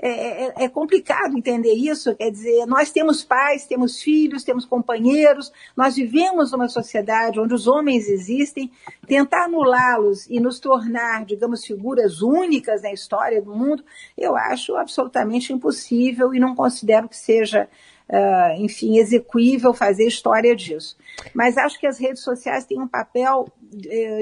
É, 0.02 0.46
é, 0.46 0.64
é, 0.64 0.68
complicado 0.68 1.36
entender 1.36 1.74
isso. 1.74 2.14
Quer 2.16 2.30
dizer, 2.30 2.64
nós 2.66 2.90
temos 2.90 3.22
pais, 3.22 3.66
temos 3.66 4.00
filhos, 4.00 4.42
temos 4.42 4.64
companheiros, 4.64 5.52
nós 5.76 5.94
vivemos 5.94 6.52
numa 6.52 6.68
sociedade 6.68 7.38
onde 7.38 7.52
os 7.52 7.66
homens 7.66 8.08
existem. 8.08 8.70
Tentar 9.06 9.44
anulá-los 9.44 10.26
e 10.30 10.40
nos 10.40 10.58
tornar, 10.58 11.26
digamos, 11.26 11.66
figuras 11.66 12.22
únicas 12.22 12.80
na 12.82 12.92
história 12.92 13.42
do 13.42 13.54
mundo, 13.54 13.84
eu 14.16 14.34
acho 14.34 14.74
absolutamente 14.76 15.52
impossível 15.52 16.34
e 16.34 16.40
não 16.40 16.54
considero 16.54 17.08
que 17.08 17.16
seja 17.16 17.68
Uh, 18.12 18.60
enfim, 18.60 18.98
execuível 18.98 19.72
fazer 19.72 20.04
história 20.04 20.56
disso. 20.56 20.96
Mas 21.32 21.56
acho 21.56 21.78
que 21.78 21.86
as 21.86 21.96
redes 21.96 22.24
sociais 22.24 22.66
têm 22.66 22.80
um 22.80 22.88
papel, 22.88 23.46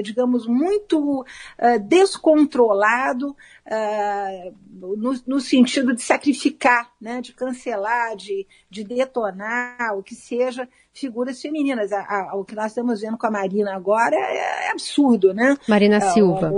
digamos, 0.03 0.45
muito 0.45 1.21
uh, 1.21 1.79
descontrolado 1.87 3.29
uh, 3.29 4.55
no, 4.69 5.19
no, 5.25 5.41
sentido 5.41 5.93
de 5.93 6.01
sacrificar, 6.01 6.91
né, 7.01 7.21
de 7.21 7.33
cancelar, 7.33 8.15
de, 8.15 8.45
de 8.69 8.83
detonar, 8.83 9.97
o 9.97 10.03
que 10.03 10.13
seja, 10.13 10.67
figuras 10.93 11.41
femininas. 11.41 11.91
A, 11.91 11.99
a, 11.99 12.35
o 12.35 12.45
que 12.45 12.55
nós 12.55 12.67
estamos 12.67 13.01
vendo 13.01 13.17
com 13.17 13.27
a 13.27 13.31
Marina 13.31 13.75
agora 13.75 14.15
é, 14.15 14.67
é 14.67 14.71
absurdo, 14.71 15.33
né? 15.33 15.57
Marina 15.67 15.97
ah, 15.97 16.01
Silva. 16.01 16.53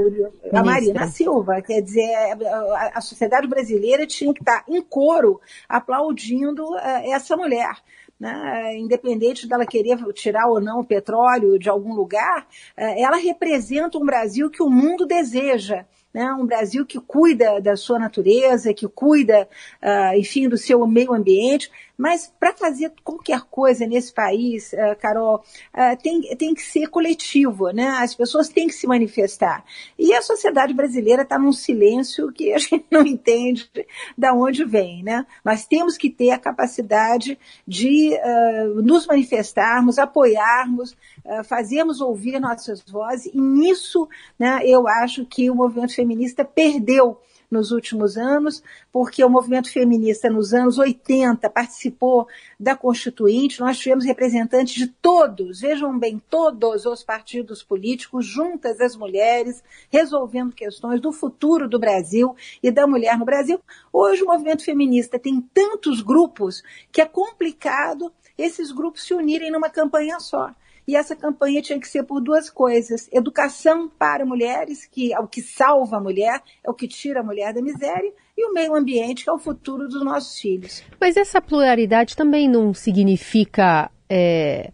A, 0.52 0.60
a 0.60 0.64
Marina 0.64 1.08
Silva, 1.08 1.62
quer 1.62 1.82
dizer, 1.82 2.14
a, 2.14 2.92
a, 2.96 3.02
sociedade 3.02 3.48
brasileira 3.48 4.06
tinha 4.06 4.34
que 4.34 4.42
estar 4.42 4.64
em 4.68 4.82
coro 4.82 5.40
aplaudindo 5.68 6.78
essa 7.04 7.38
mulher. 7.38 7.76
Né? 8.22 8.78
independente 8.78 9.48
dela 9.48 9.66
querer 9.66 9.98
tirar 10.14 10.48
ou 10.48 10.62
não 10.62 10.82
o 10.82 10.86
petróleo 10.86 11.58
de 11.58 11.72
algum 11.72 11.96
lugar, 11.96 12.48
uh, 12.78 12.94
ela 12.96 13.18
representa 13.18 13.98
um 13.98 14.06
Brasil 14.06 14.48
que 14.48 14.62
o 14.62 14.70
mundo 14.70 15.08
deseja 15.08 15.86
né? 16.14 16.32
um 16.34 16.46
Brasil 16.46 16.86
que 16.86 17.00
cuida 17.00 17.60
da 17.62 17.76
sua 17.76 17.98
natureza, 17.98 18.74
que 18.74 18.88
cuida, 18.88 19.48
uh, 19.82 20.18
enfim, 20.18 20.48
do 20.48 20.58
seu 20.58 20.86
meio 20.86 21.14
ambiente, 21.14 21.72
mas 22.02 22.34
para 22.40 22.52
fazer 22.52 22.92
qualquer 23.04 23.42
coisa 23.42 23.86
nesse 23.86 24.12
país, 24.12 24.74
uh, 24.74 25.00
Carol, 25.00 25.36
uh, 25.36 26.02
tem, 26.02 26.22
tem 26.36 26.52
que 26.52 26.64
ser 26.64 26.88
coletivo, 26.88 27.70
né? 27.70 27.90
As 28.00 28.16
pessoas 28.16 28.50
têm 28.50 28.68
que 28.68 28.74
se 28.74 28.88
manifestar. 28.88 29.64
E 30.00 30.12
a 30.12 30.20
sociedade 30.20 30.74
brasileira 30.74 31.22
está 31.22 31.38
num 31.38 31.52
silêncio 31.52 32.32
que 32.32 32.54
a 32.54 32.58
gente 32.60 32.86
não 32.90 33.06
entende 33.06 33.70
de 34.18 34.32
onde 34.32 34.66
vem, 34.66 35.04
né? 35.04 35.28
Nós 35.46 35.68
temos 35.68 35.96
que 35.96 36.10
ter 36.10 36.32
a 36.32 36.40
capacidade 36.40 37.38
de 37.68 38.16
uh, 38.16 38.82
nos 38.82 39.06
manifestarmos, 39.06 40.00
apoiarmos, 40.00 40.98
fazermos 41.46 42.02
ouvir 42.02 42.40
nossas 42.40 42.82
vozes, 42.82 43.32
e 43.32 43.40
nisso, 43.40 44.10
né, 44.40 44.62
eu 44.66 44.88
acho 44.88 45.24
que 45.24 45.52
o 45.52 45.56
movimento 45.56 45.94
feminista 45.94 46.44
perdeu 46.44 47.20
nos 47.52 47.72
últimos 47.72 48.18
anos, 48.18 48.64
porque 48.92 49.24
o 49.24 49.30
movimento 49.30 49.70
feminista 49.70 50.30
nos 50.30 50.54
anos 50.54 50.78
80 50.78 51.50
participou 51.50 52.26
da 52.58 52.76
Constituinte, 52.76 53.60
nós 53.60 53.78
tivemos 53.78 54.06
representantes 54.06 54.74
de 54.74 54.88
todos, 54.88 55.60
vejam 55.60 56.00
bem, 56.00 56.22
todos 56.30 56.86
os 56.86 57.04
partidos 57.04 57.62
políticos, 57.62 58.26
juntas 58.26 58.80
as 58.80 58.96
mulheres, 58.96 59.62
resolvendo 59.92 60.56
questões 60.56 61.02
do 61.02 61.12
futuro 61.12 61.68
do 61.68 61.78
Brasil 61.78 62.34
e 62.64 62.72
da 62.72 62.88
mulher 62.88 63.18
no 63.18 63.26
Brasil. 63.26 63.60
Hoje 63.92 64.24
o 64.24 64.28
movimento 64.28 64.64
feminista 64.64 65.20
tem 65.20 65.42
tantos 65.54 66.02
grupos 66.02 66.64
que 66.92 67.02
é 67.02 67.06
complicado 67.06 68.12
esses 68.38 68.72
grupos 68.72 69.04
se 69.04 69.14
unirem 69.14 69.52
numa 69.52 69.70
campanha 69.70 70.20
só. 70.20 70.52
E 70.92 70.96
essa 70.98 71.16
campanha 71.16 71.62
tinha 71.62 71.80
que 71.80 71.88
ser 71.88 72.04
por 72.04 72.20
duas 72.20 72.50
coisas: 72.50 73.08
educação 73.14 73.88
para 73.88 74.26
mulheres, 74.26 74.86
que 74.86 75.14
é 75.14 75.20
o 75.22 75.26
que 75.26 75.42
salva 75.42 75.96
a 75.96 76.02
mulher, 76.02 76.42
é 76.62 76.70
o 76.70 76.74
que 76.74 76.86
tira 76.86 77.22
a 77.22 77.24
mulher 77.24 77.54
da 77.54 77.62
miséria, 77.62 78.12
e 78.38 78.46
o 78.46 78.54
meio 78.54 78.76
ambiente, 78.76 79.24
que 79.24 79.30
é 79.30 79.34
o 79.34 79.40
futuro 79.40 79.88
dos 79.88 80.04
nossos 80.04 80.38
filhos. 80.38 80.84
Mas 81.00 81.16
essa 81.16 81.42
pluralidade 81.42 82.14
também 82.14 82.50
não 82.50 82.74
significa 82.74 83.90
é, 84.10 84.74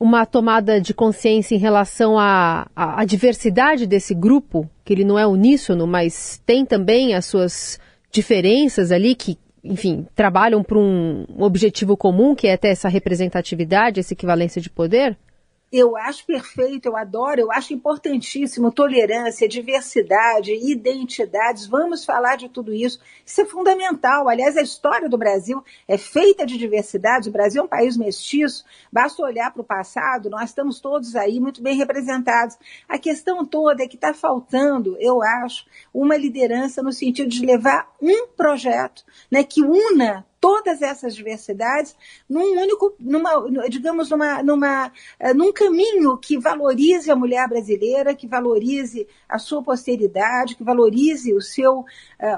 uma 0.00 0.24
tomada 0.24 0.80
de 0.80 0.94
consciência 0.94 1.54
em 1.54 1.58
relação 1.58 2.18
à, 2.18 2.66
à, 2.74 3.02
à 3.02 3.04
diversidade 3.04 3.86
desse 3.86 4.14
grupo, 4.14 4.66
que 4.82 4.94
ele 4.94 5.04
não 5.04 5.18
é 5.18 5.26
uníssono, 5.26 5.86
mas 5.86 6.40
tem 6.46 6.64
também 6.64 7.14
as 7.14 7.26
suas 7.26 7.78
diferenças 8.10 8.90
ali 8.90 9.14
que 9.14 9.38
enfim, 9.62 10.06
trabalham 10.14 10.62
para 10.62 10.78
um 10.78 11.24
objetivo 11.38 11.96
comum, 11.96 12.34
que 12.34 12.46
é 12.46 12.56
ter 12.56 12.68
essa 12.68 12.86
representatividade, 12.86 13.98
essa 13.98 14.12
equivalência 14.12 14.60
de 14.60 14.68
poder? 14.68 15.16
Eu 15.76 15.96
acho 15.96 16.24
perfeito, 16.24 16.86
eu 16.86 16.96
adoro, 16.96 17.40
eu 17.40 17.50
acho 17.50 17.74
importantíssimo 17.74 18.70
tolerância, 18.70 19.48
diversidade, 19.48 20.52
identidades. 20.52 21.66
Vamos 21.66 22.04
falar 22.04 22.36
de 22.36 22.48
tudo 22.48 22.72
isso. 22.72 23.00
Isso 23.26 23.40
é 23.40 23.44
fundamental. 23.44 24.28
Aliás, 24.28 24.56
a 24.56 24.62
história 24.62 25.08
do 25.08 25.18
Brasil 25.18 25.64
é 25.88 25.98
feita 25.98 26.46
de 26.46 26.56
diversidade. 26.56 27.28
O 27.28 27.32
Brasil 27.32 27.62
é 27.62 27.64
um 27.64 27.68
país 27.68 27.96
mestiço. 27.96 28.64
Basta 28.92 29.20
olhar 29.22 29.52
para 29.52 29.62
o 29.62 29.64
passado, 29.64 30.30
nós 30.30 30.50
estamos 30.50 30.78
todos 30.78 31.16
aí 31.16 31.40
muito 31.40 31.60
bem 31.60 31.76
representados. 31.76 32.56
A 32.88 32.96
questão 32.96 33.44
toda 33.44 33.82
é 33.82 33.88
que 33.88 33.96
está 33.96 34.14
faltando, 34.14 34.96
eu 35.00 35.22
acho, 35.22 35.66
uma 35.92 36.16
liderança 36.16 36.82
no 36.82 36.92
sentido 36.92 37.28
de 37.28 37.44
levar 37.44 37.92
um 38.00 38.28
projeto 38.28 39.04
né, 39.30 39.42
que 39.42 39.62
una 39.62 40.24
todas 40.44 40.82
essas 40.82 41.16
diversidades 41.16 41.96
num 42.28 42.60
único, 42.60 42.94
numa, 43.00 43.30
digamos, 43.70 44.10
numa, 44.10 44.42
numa, 44.42 44.88
uh, 44.88 45.34
num 45.34 45.50
caminho 45.50 46.18
que 46.18 46.36
valorize 46.36 47.10
a 47.10 47.16
mulher 47.16 47.48
brasileira, 47.48 48.14
que 48.14 48.28
valorize 48.28 49.08
a 49.26 49.38
sua 49.38 49.62
posteridade, 49.62 50.54
que 50.54 50.62
valorize 50.62 51.32
o 51.32 51.40
seu, 51.40 51.78
uh, 51.78 51.86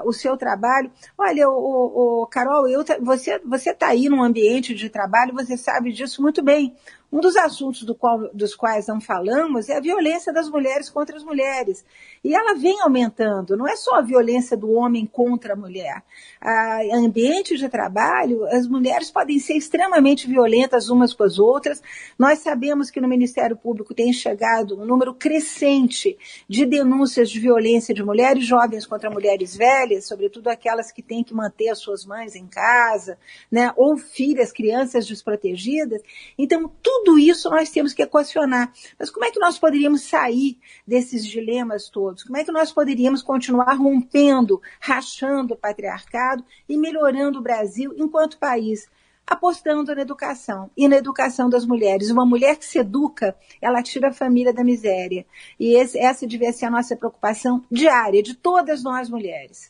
o 0.05 0.13
seu 0.13 0.37
trabalho. 0.37 0.89
Olha, 1.17 1.49
o, 1.49 2.21
o 2.21 2.27
Carol, 2.27 2.65
eu, 2.69 2.81
você 3.01 3.39
você 3.39 3.71
está 3.71 3.87
aí 3.87 4.07
num 4.07 4.23
ambiente 4.23 4.73
de 4.73 4.89
trabalho, 4.89 5.33
você 5.33 5.57
sabe 5.57 5.91
disso 5.91 6.21
muito 6.21 6.41
bem. 6.41 6.77
Um 7.11 7.21
dos 7.21 7.37
assuntos 7.37 7.83
do 7.83 7.95
qual, 7.95 8.29
dos 8.33 8.53
quais 8.53 8.87
não 8.87 8.99
falamos 8.99 9.69
é 9.69 9.77
a 9.77 9.81
violência 9.81 10.33
das 10.33 10.49
mulheres 10.49 10.89
contra 10.89 11.15
as 11.15 11.23
mulheres. 11.23 11.85
E 12.27 12.35
ela 12.35 12.55
vem 12.55 12.81
aumentando, 12.81 13.55
não 13.55 13.65
é 13.65 13.77
só 13.77 13.95
a 13.95 14.01
violência 14.01 14.57
do 14.57 14.69
homem 14.73 15.05
contra 15.05 15.53
a 15.53 15.55
mulher. 15.55 16.03
A 16.41 16.81
ambiente 16.93 17.55
de 17.55 17.69
trabalho, 17.69 18.45
as 18.47 18.67
mulheres 18.67 19.09
podem 19.09 19.39
ser 19.39 19.53
extremamente 19.53 20.27
violentas 20.27 20.89
umas 20.89 21.13
com 21.13 21.23
as 21.23 21.39
outras. 21.39 21.81
Nós 22.19 22.39
sabemos 22.39 22.91
que 22.91 22.99
no 22.99 23.07
Ministério 23.07 23.55
Público 23.55 23.93
tem 23.93 24.11
chegado 24.11 24.77
um 24.77 24.83
número 24.83 25.13
crescente 25.13 26.17
de 26.49 26.65
denúncias 26.65 27.29
de 27.29 27.39
violência 27.39 27.95
de 27.95 28.03
mulheres 28.03 28.43
jovens 28.43 28.85
contra 28.85 29.09
mulheres 29.09 29.55
velhas, 29.55 30.05
sobretudo 30.05 30.49
aquelas 30.49 30.91
que 30.91 31.01
têm 31.01 31.23
que 31.23 31.33
manter 31.33 31.69
as 31.69 31.79
suas 31.79 32.05
mães 32.05 32.35
em 32.35 32.45
casa, 32.45 33.17
né, 33.49 33.71
ou 33.77 33.95
filhas, 33.95 34.51
crianças 34.51 35.07
desprotegidas. 35.07 36.01
Então, 36.37 36.69
tudo 36.83 37.17
isso 37.17 37.49
nós 37.49 37.69
temos 37.69 37.93
que 37.93 38.03
equacionar. 38.03 38.73
Mas 38.99 39.09
como 39.09 39.25
é 39.25 39.31
que 39.31 39.39
nós 39.39 39.57
poderíamos 39.57 40.01
sair 40.01 40.57
desses 40.85 41.25
dilemas 41.25 41.87
todos? 41.87 42.16
Como 42.23 42.37
é 42.37 42.43
que 42.43 42.51
nós 42.51 42.71
poderíamos 42.71 43.21
continuar 43.21 43.73
rompendo, 43.73 44.61
rachando 44.79 45.53
o 45.53 45.57
patriarcado 45.57 46.43
e 46.67 46.77
melhorando 46.77 47.39
o 47.39 47.41
Brasil 47.41 47.93
enquanto 47.97 48.37
país? 48.37 48.89
apostando 49.27 49.93
na 49.93 50.01
educação 50.01 50.71
e 50.75 50.87
na 50.87 50.95
educação 50.95 51.49
das 51.49 51.65
mulheres. 51.65 52.09
Uma 52.09 52.25
mulher 52.25 52.55
que 52.55 52.65
se 52.65 52.79
educa, 52.79 53.35
ela 53.61 53.83
tira 53.83 54.07
a 54.07 54.13
família 54.13 54.53
da 54.53 54.63
miséria. 54.63 55.25
E 55.59 55.75
esse, 55.75 55.99
essa 55.99 56.25
devia 56.25 56.53
ser 56.53 56.67
a 56.67 56.71
nossa 56.71 56.95
preocupação 56.95 57.61
diária 57.69 58.23
de 58.23 58.33
todas 58.33 58.81
nós 58.81 59.09
mulheres. 59.09 59.69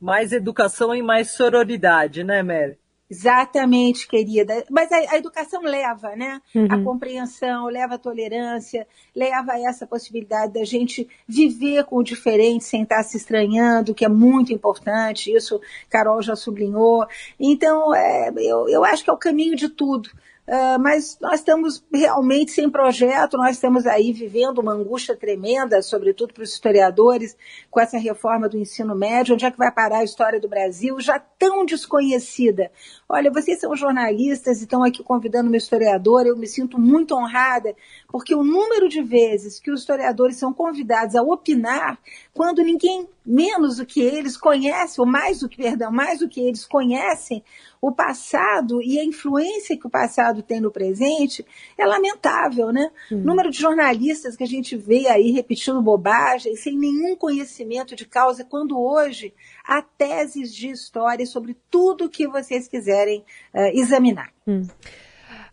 Mais 0.00 0.32
educação 0.32 0.92
e 0.92 1.00
mais 1.00 1.30
sororidade, 1.30 2.24
né, 2.24 2.42
Mary? 2.42 2.76
Exatamente, 3.10 4.08
querida. 4.08 4.64
Mas 4.70 4.90
a, 4.90 4.96
a 4.96 5.16
educação 5.18 5.62
leva, 5.62 6.16
né? 6.16 6.40
Uhum. 6.54 6.66
A 6.70 6.82
compreensão, 6.82 7.66
leva 7.66 7.94
a 7.94 7.98
tolerância, 7.98 8.86
leva 9.14 9.52
a 9.52 9.60
essa 9.60 9.86
possibilidade 9.86 10.54
da 10.54 10.64
gente 10.64 11.06
viver 11.28 11.84
com 11.84 11.96
o 11.96 12.02
diferente 12.02 12.64
sem 12.64 12.82
estar 12.82 13.02
se 13.02 13.16
estranhando, 13.16 13.94
que 13.94 14.04
é 14.04 14.08
muito 14.08 14.52
importante. 14.52 15.30
Isso 15.30 15.60
Carol 15.90 16.22
já 16.22 16.34
sublinhou. 16.34 17.06
Então, 17.38 17.94
é, 17.94 18.32
eu, 18.38 18.68
eu 18.68 18.84
acho 18.84 19.04
que 19.04 19.10
é 19.10 19.12
o 19.12 19.18
caminho 19.18 19.54
de 19.54 19.68
tudo. 19.68 20.08
Uh, 20.46 20.78
mas 20.78 21.16
nós 21.22 21.40
estamos 21.40 21.82
realmente 21.90 22.50
sem 22.50 22.68
projeto, 22.68 23.38
nós 23.38 23.56
estamos 23.56 23.86
aí 23.86 24.12
vivendo 24.12 24.58
uma 24.58 24.74
angústia 24.74 25.16
tremenda, 25.16 25.80
sobretudo 25.80 26.34
para 26.34 26.42
os 26.42 26.52
historiadores, 26.52 27.34
com 27.70 27.80
essa 27.80 27.96
reforma 27.96 28.46
do 28.46 28.58
ensino 28.58 28.94
médio, 28.94 29.34
onde 29.34 29.46
é 29.46 29.50
que 29.50 29.56
vai 29.56 29.72
parar 29.72 30.00
a 30.00 30.04
história 30.04 30.38
do 30.38 30.46
Brasil, 30.46 31.00
já 31.00 31.18
tão 31.18 31.64
desconhecida. 31.64 32.70
Olha, 33.08 33.30
vocês 33.30 33.58
são 33.58 33.74
jornalistas 33.74 34.60
e 34.60 34.64
estão 34.64 34.84
aqui 34.84 35.02
convidando 35.02 35.48
uma 35.48 35.56
historiadora, 35.56 36.28
eu 36.28 36.36
me 36.36 36.46
sinto 36.46 36.78
muito 36.78 37.14
honrada, 37.14 37.74
porque 38.08 38.34
o 38.34 38.44
número 38.44 38.86
de 38.86 39.02
vezes 39.02 39.58
que 39.58 39.70
os 39.70 39.80
historiadores 39.80 40.36
são 40.36 40.52
convidados 40.52 41.16
a 41.16 41.22
opinar, 41.22 41.98
quando 42.34 42.62
ninguém 42.62 43.08
menos 43.24 43.78
do 43.78 43.86
que 43.86 44.02
eles 44.02 44.36
conhece, 44.36 45.00
ou 45.00 45.06
mais 45.06 45.40
do 45.40 45.48
que, 45.48 45.56
perdão, 45.56 45.90
mais 45.90 46.18
do 46.18 46.28
que 46.28 46.40
eles 46.40 46.66
conhecem 46.66 47.42
o 47.86 47.92
passado 47.92 48.80
e 48.82 48.98
a 48.98 49.04
influência 49.04 49.78
que 49.78 49.86
o 49.86 49.90
passado 49.90 50.42
tem 50.42 50.58
no 50.58 50.70
presente 50.70 51.44
é 51.76 51.84
lamentável, 51.84 52.72
né? 52.72 52.90
Uhum. 53.10 53.18
O 53.18 53.24
número 53.24 53.50
de 53.50 53.60
jornalistas 53.60 54.34
que 54.36 54.42
a 54.42 54.46
gente 54.46 54.74
vê 54.74 55.06
aí 55.06 55.30
repetindo 55.30 55.82
bobagens, 55.82 56.62
sem 56.62 56.78
nenhum 56.78 57.14
conhecimento 57.14 57.94
de 57.94 58.06
causa, 58.06 58.42
quando 58.42 58.80
hoje 58.80 59.34
há 59.66 59.82
teses 59.82 60.54
de 60.54 60.70
história 60.70 61.26
sobre 61.26 61.54
tudo 61.70 62.08
que 62.08 62.26
vocês 62.26 62.66
quiserem 62.66 63.22
uh, 63.52 63.78
examinar. 63.78 64.32
Hum. 64.48 64.66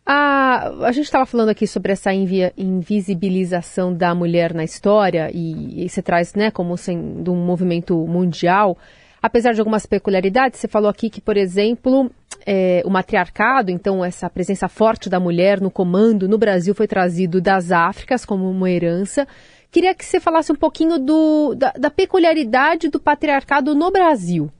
A, 0.05 0.69
a 0.87 0.91
gente 0.93 1.05
estava 1.05 1.25
falando 1.25 1.49
aqui 1.49 1.67
sobre 1.67 1.91
essa 1.91 2.11
invisibilização 2.13 3.93
da 3.93 4.15
mulher 4.15 4.53
na 4.53 4.63
história 4.63 5.29
e, 5.33 5.83
e 5.83 5.89
você 5.89 6.01
traz 6.01 6.33
né, 6.33 6.49
como 6.49 6.77
sendo 6.77 7.33
um 7.33 7.45
movimento 7.45 7.95
mundial. 8.07 8.77
Apesar 9.21 9.53
de 9.53 9.59
algumas 9.59 9.85
peculiaridades, 9.85 10.59
você 10.59 10.67
falou 10.67 10.89
aqui 10.89 11.09
que, 11.09 11.21
por 11.21 11.37
exemplo, 11.37 12.09
é, 12.45 12.81
o 12.85 12.89
matriarcado, 12.89 13.71
então 13.71 14.03
essa 14.03 14.29
presença 14.29 14.67
forte 14.67 15.09
da 15.09 15.19
mulher 15.19 15.59
no 15.59 15.71
comando 15.71 16.27
no 16.27 16.37
Brasil 16.37 16.73
foi 16.73 16.87
trazido 16.87 17.41
das 17.41 17.71
Áfricas 17.71 18.25
como 18.25 18.49
uma 18.49 18.69
herança. 18.69 19.27
Queria 19.71 19.95
que 19.95 20.03
você 20.03 20.19
falasse 20.19 20.51
um 20.51 20.55
pouquinho 20.55 20.99
do, 20.99 21.55
da, 21.55 21.71
da 21.71 21.89
peculiaridade 21.89 22.89
do 22.89 22.99
patriarcado 22.99 23.73
no 23.73 23.89
Brasil. 23.89 24.51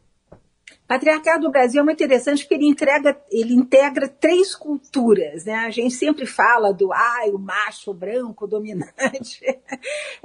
Patriarcado 0.92 1.44
do 1.44 1.52
Brasil 1.52 1.80
é 1.80 1.86
muito 1.86 2.04
interessante 2.04 2.44
porque 2.44 2.56
ele, 2.56 2.68
entrega, 2.68 3.18
ele 3.32 3.54
integra 3.54 4.10
três 4.10 4.54
culturas. 4.54 5.46
Né? 5.46 5.56
A 5.56 5.70
gente 5.70 5.94
sempre 5.94 6.26
fala 6.26 6.74
do 6.74 6.92
ai, 6.92 7.30
o 7.30 7.40
macho 7.40 7.94
branco 7.94 8.46
dominante. 8.46 8.92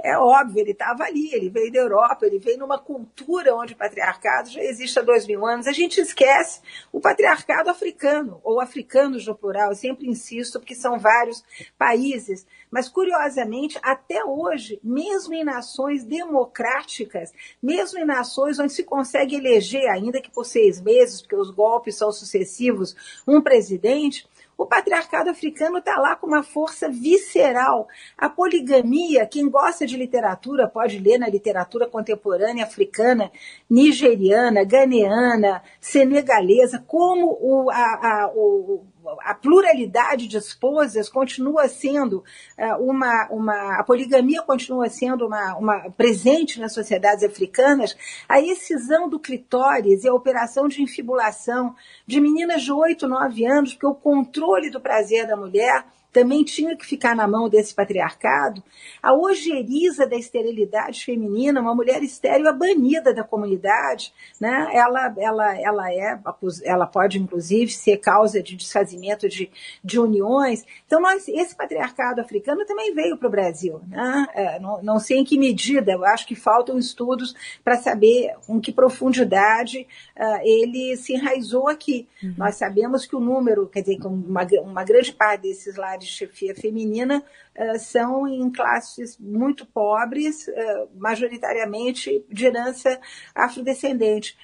É 0.03 0.15
óbvio, 0.17 0.59
ele 0.59 0.71
estava 0.71 1.03
ali, 1.03 1.33
ele 1.33 1.49
veio 1.49 1.71
da 1.71 1.79
Europa, 1.79 2.25
ele 2.25 2.37
veio 2.37 2.59
numa 2.59 2.77
cultura 2.77 3.55
onde 3.55 3.73
o 3.73 3.75
patriarcado 3.75 4.49
já 4.49 4.61
existe 4.61 4.99
há 4.99 5.01
dois 5.01 5.25
mil 5.25 5.45
anos. 5.45 5.67
A 5.67 5.71
gente 5.71 5.99
esquece 5.99 6.61
o 6.91 6.99
patriarcado 6.99 7.69
africano, 7.69 8.39
ou 8.43 8.61
africanos 8.61 9.25
no 9.25 9.35
plural, 9.35 9.69
eu 9.69 9.75
sempre 9.75 10.07
insisto, 10.07 10.59
porque 10.59 10.75
são 10.75 10.99
vários 10.99 11.43
países. 11.77 12.45
Mas, 12.69 12.89
curiosamente, 12.89 13.79
até 13.81 14.23
hoje, 14.23 14.79
mesmo 14.83 15.33
em 15.33 15.43
nações 15.43 16.03
democráticas, 16.03 17.33
mesmo 17.61 17.99
em 17.99 18.05
nações 18.05 18.59
onde 18.59 18.73
se 18.73 18.83
consegue 18.83 19.35
eleger, 19.35 19.89
ainda 19.89 20.21
que 20.21 20.31
por 20.31 20.45
seis 20.45 20.81
meses, 20.81 21.21
porque 21.21 21.35
os 21.35 21.49
golpes 21.49 21.95
são 21.95 22.11
sucessivos, 22.11 22.95
um 23.27 23.41
presidente, 23.41 24.27
o 24.57 24.65
patriarcado 24.65 25.29
africano 25.29 25.77
está 25.77 25.99
lá 25.99 26.15
com 26.15 26.25
uma 26.25 26.41
força 26.41 26.89
visceral. 26.89 27.87
A 28.17 28.27
poligamia, 28.27 29.27
quem 29.27 29.47
gosta 29.47 29.85
de 29.85 29.95
literatura 29.95 30.67
pode 30.67 30.97
ler 30.97 31.19
na 31.19 31.29
literatura 31.29 31.87
contemporânea 31.87 32.65
africana, 32.65 33.31
nigeriana, 33.69 34.63
ganeana, 34.63 35.61
senegalesa, 35.79 36.83
como 36.87 37.37
o, 37.39 37.69
a, 37.69 37.75
a, 37.75 38.31
o, 38.33 38.83
a 39.21 39.33
pluralidade 39.33 40.27
de 40.27 40.37
esposas 40.37 41.09
continua 41.09 41.67
sendo 41.67 42.23
uh, 42.57 42.83
uma, 42.83 43.27
uma. 43.29 43.79
A 43.79 43.83
poligamia 43.83 44.41
continua 44.41 44.89
sendo 44.89 45.27
uma, 45.27 45.55
uma 45.55 45.89
presente 45.91 46.59
nas 46.59 46.73
sociedades 46.73 47.23
africanas. 47.23 47.95
A 48.27 48.41
excisão 48.41 49.09
do 49.09 49.19
clitóris 49.19 50.03
e 50.03 50.07
a 50.07 50.13
operação 50.13 50.67
de 50.67 50.81
infibulação 50.81 51.75
de 52.05 52.19
meninas 52.19 52.63
de 52.63 52.71
8, 52.71 53.07
9 53.07 53.45
anos, 53.45 53.73
porque 53.73 53.87
o 53.87 53.95
controle 53.95 54.69
do 54.69 54.81
prazer 54.81 55.27
da 55.27 55.35
mulher 55.35 55.85
também 56.11 56.43
tinha 56.43 56.75
que 56.75 56.85
ficar 56.85 57.15
na 57.15 57.27
mão 57.27 57.49
desse 57.49 57.73
patriarcado. 57.73 58.63
A 59.01 59.13
ojeriza 59.13 60.07
da 60.07 60.15
esterilidade 60.15 61.03
feminina, 61.03 61.61
uma 61.61 61.75
mulher 61.75 62.01
estéril 62.01 62.47
é 62.47 62.53
banida 62.53 63.13
da 63.13 63.23
comunidade, 63.23 64.13
né? 64.39 64.69
ela, 64.73 65.13
ela, 65.17 65.61
ela, 65.61 65.91
é, 65.91 66.19
ela 66.63 66.87
pode, 66.87 67.19
inclusive, 67.19 67.71
ser 67.71 67.97
causa 67.97 68.41
de 68.41 68.55
desfazimento 68.55 69.27
de, 69.27 69.51
de 69.83 69.99
uniões. 69.99 70.63
Então, 70.85 70.99
nós, 70.99 71.27
esse 71.27 71.55
patriarcado 71.55 72.21
africano 72.21 72.65
também 72.65 72.93
veio 72.93 73.17
para 73.17 73.27
o 73.27 73.31
Brasil. 73.31 73.81
Né? 73.87 74.27
É, 74.33 74.59
não, 74.59 74.81
não 74.81 74.99
sei 74.99 75.19
em 75.19 75.23
que 75.23 75.37
medida, 75.37 75.91
eu 75.91 76.05
acho 76.05 76.27
que 76.27 76.35
faltam 76.35 76.77
estudos 76.77 77.35
para 77.63 77.77
saber 77.77 78.35
com 78.45 78.59
que 78.59 78.71
profundidade 78.71 79.87
uh, 80.15 80.39
ele 80.43 80.95
se 80.97 81.13
enraizou 81.13 81.67
aqui. 81.67 82.07
Uhum. 82.23 82.33
Nós 82.37 82.55
sabemos 82.55 83.05
que 83.05 83.15
o 83.15 83.19
número, 83.19 83.67
quer 83.67 83.81
dizer, 83.81 83.99
uma, 84.05 84.45
uma 84.63 84.83
grande 84.83 85.11
parte 85.11 85.41
desses 85.41 85.75
lares 85.97 86.05
de 86.05 86.11
chefia 86.11 86.55
feminina 86.55 87.23
uh, 87.57 87.79
são 87.79 88.27
em 88.27 88.49
classes 88.51 89.17
muito 89.19 89.65
pobres, 89.65 90.47
uh, 90.47 90.89
majoritariamente 90.95 92.23
de 92.29 92.45
herança 92.45 92.99
afrodescendente. 93.35 94.37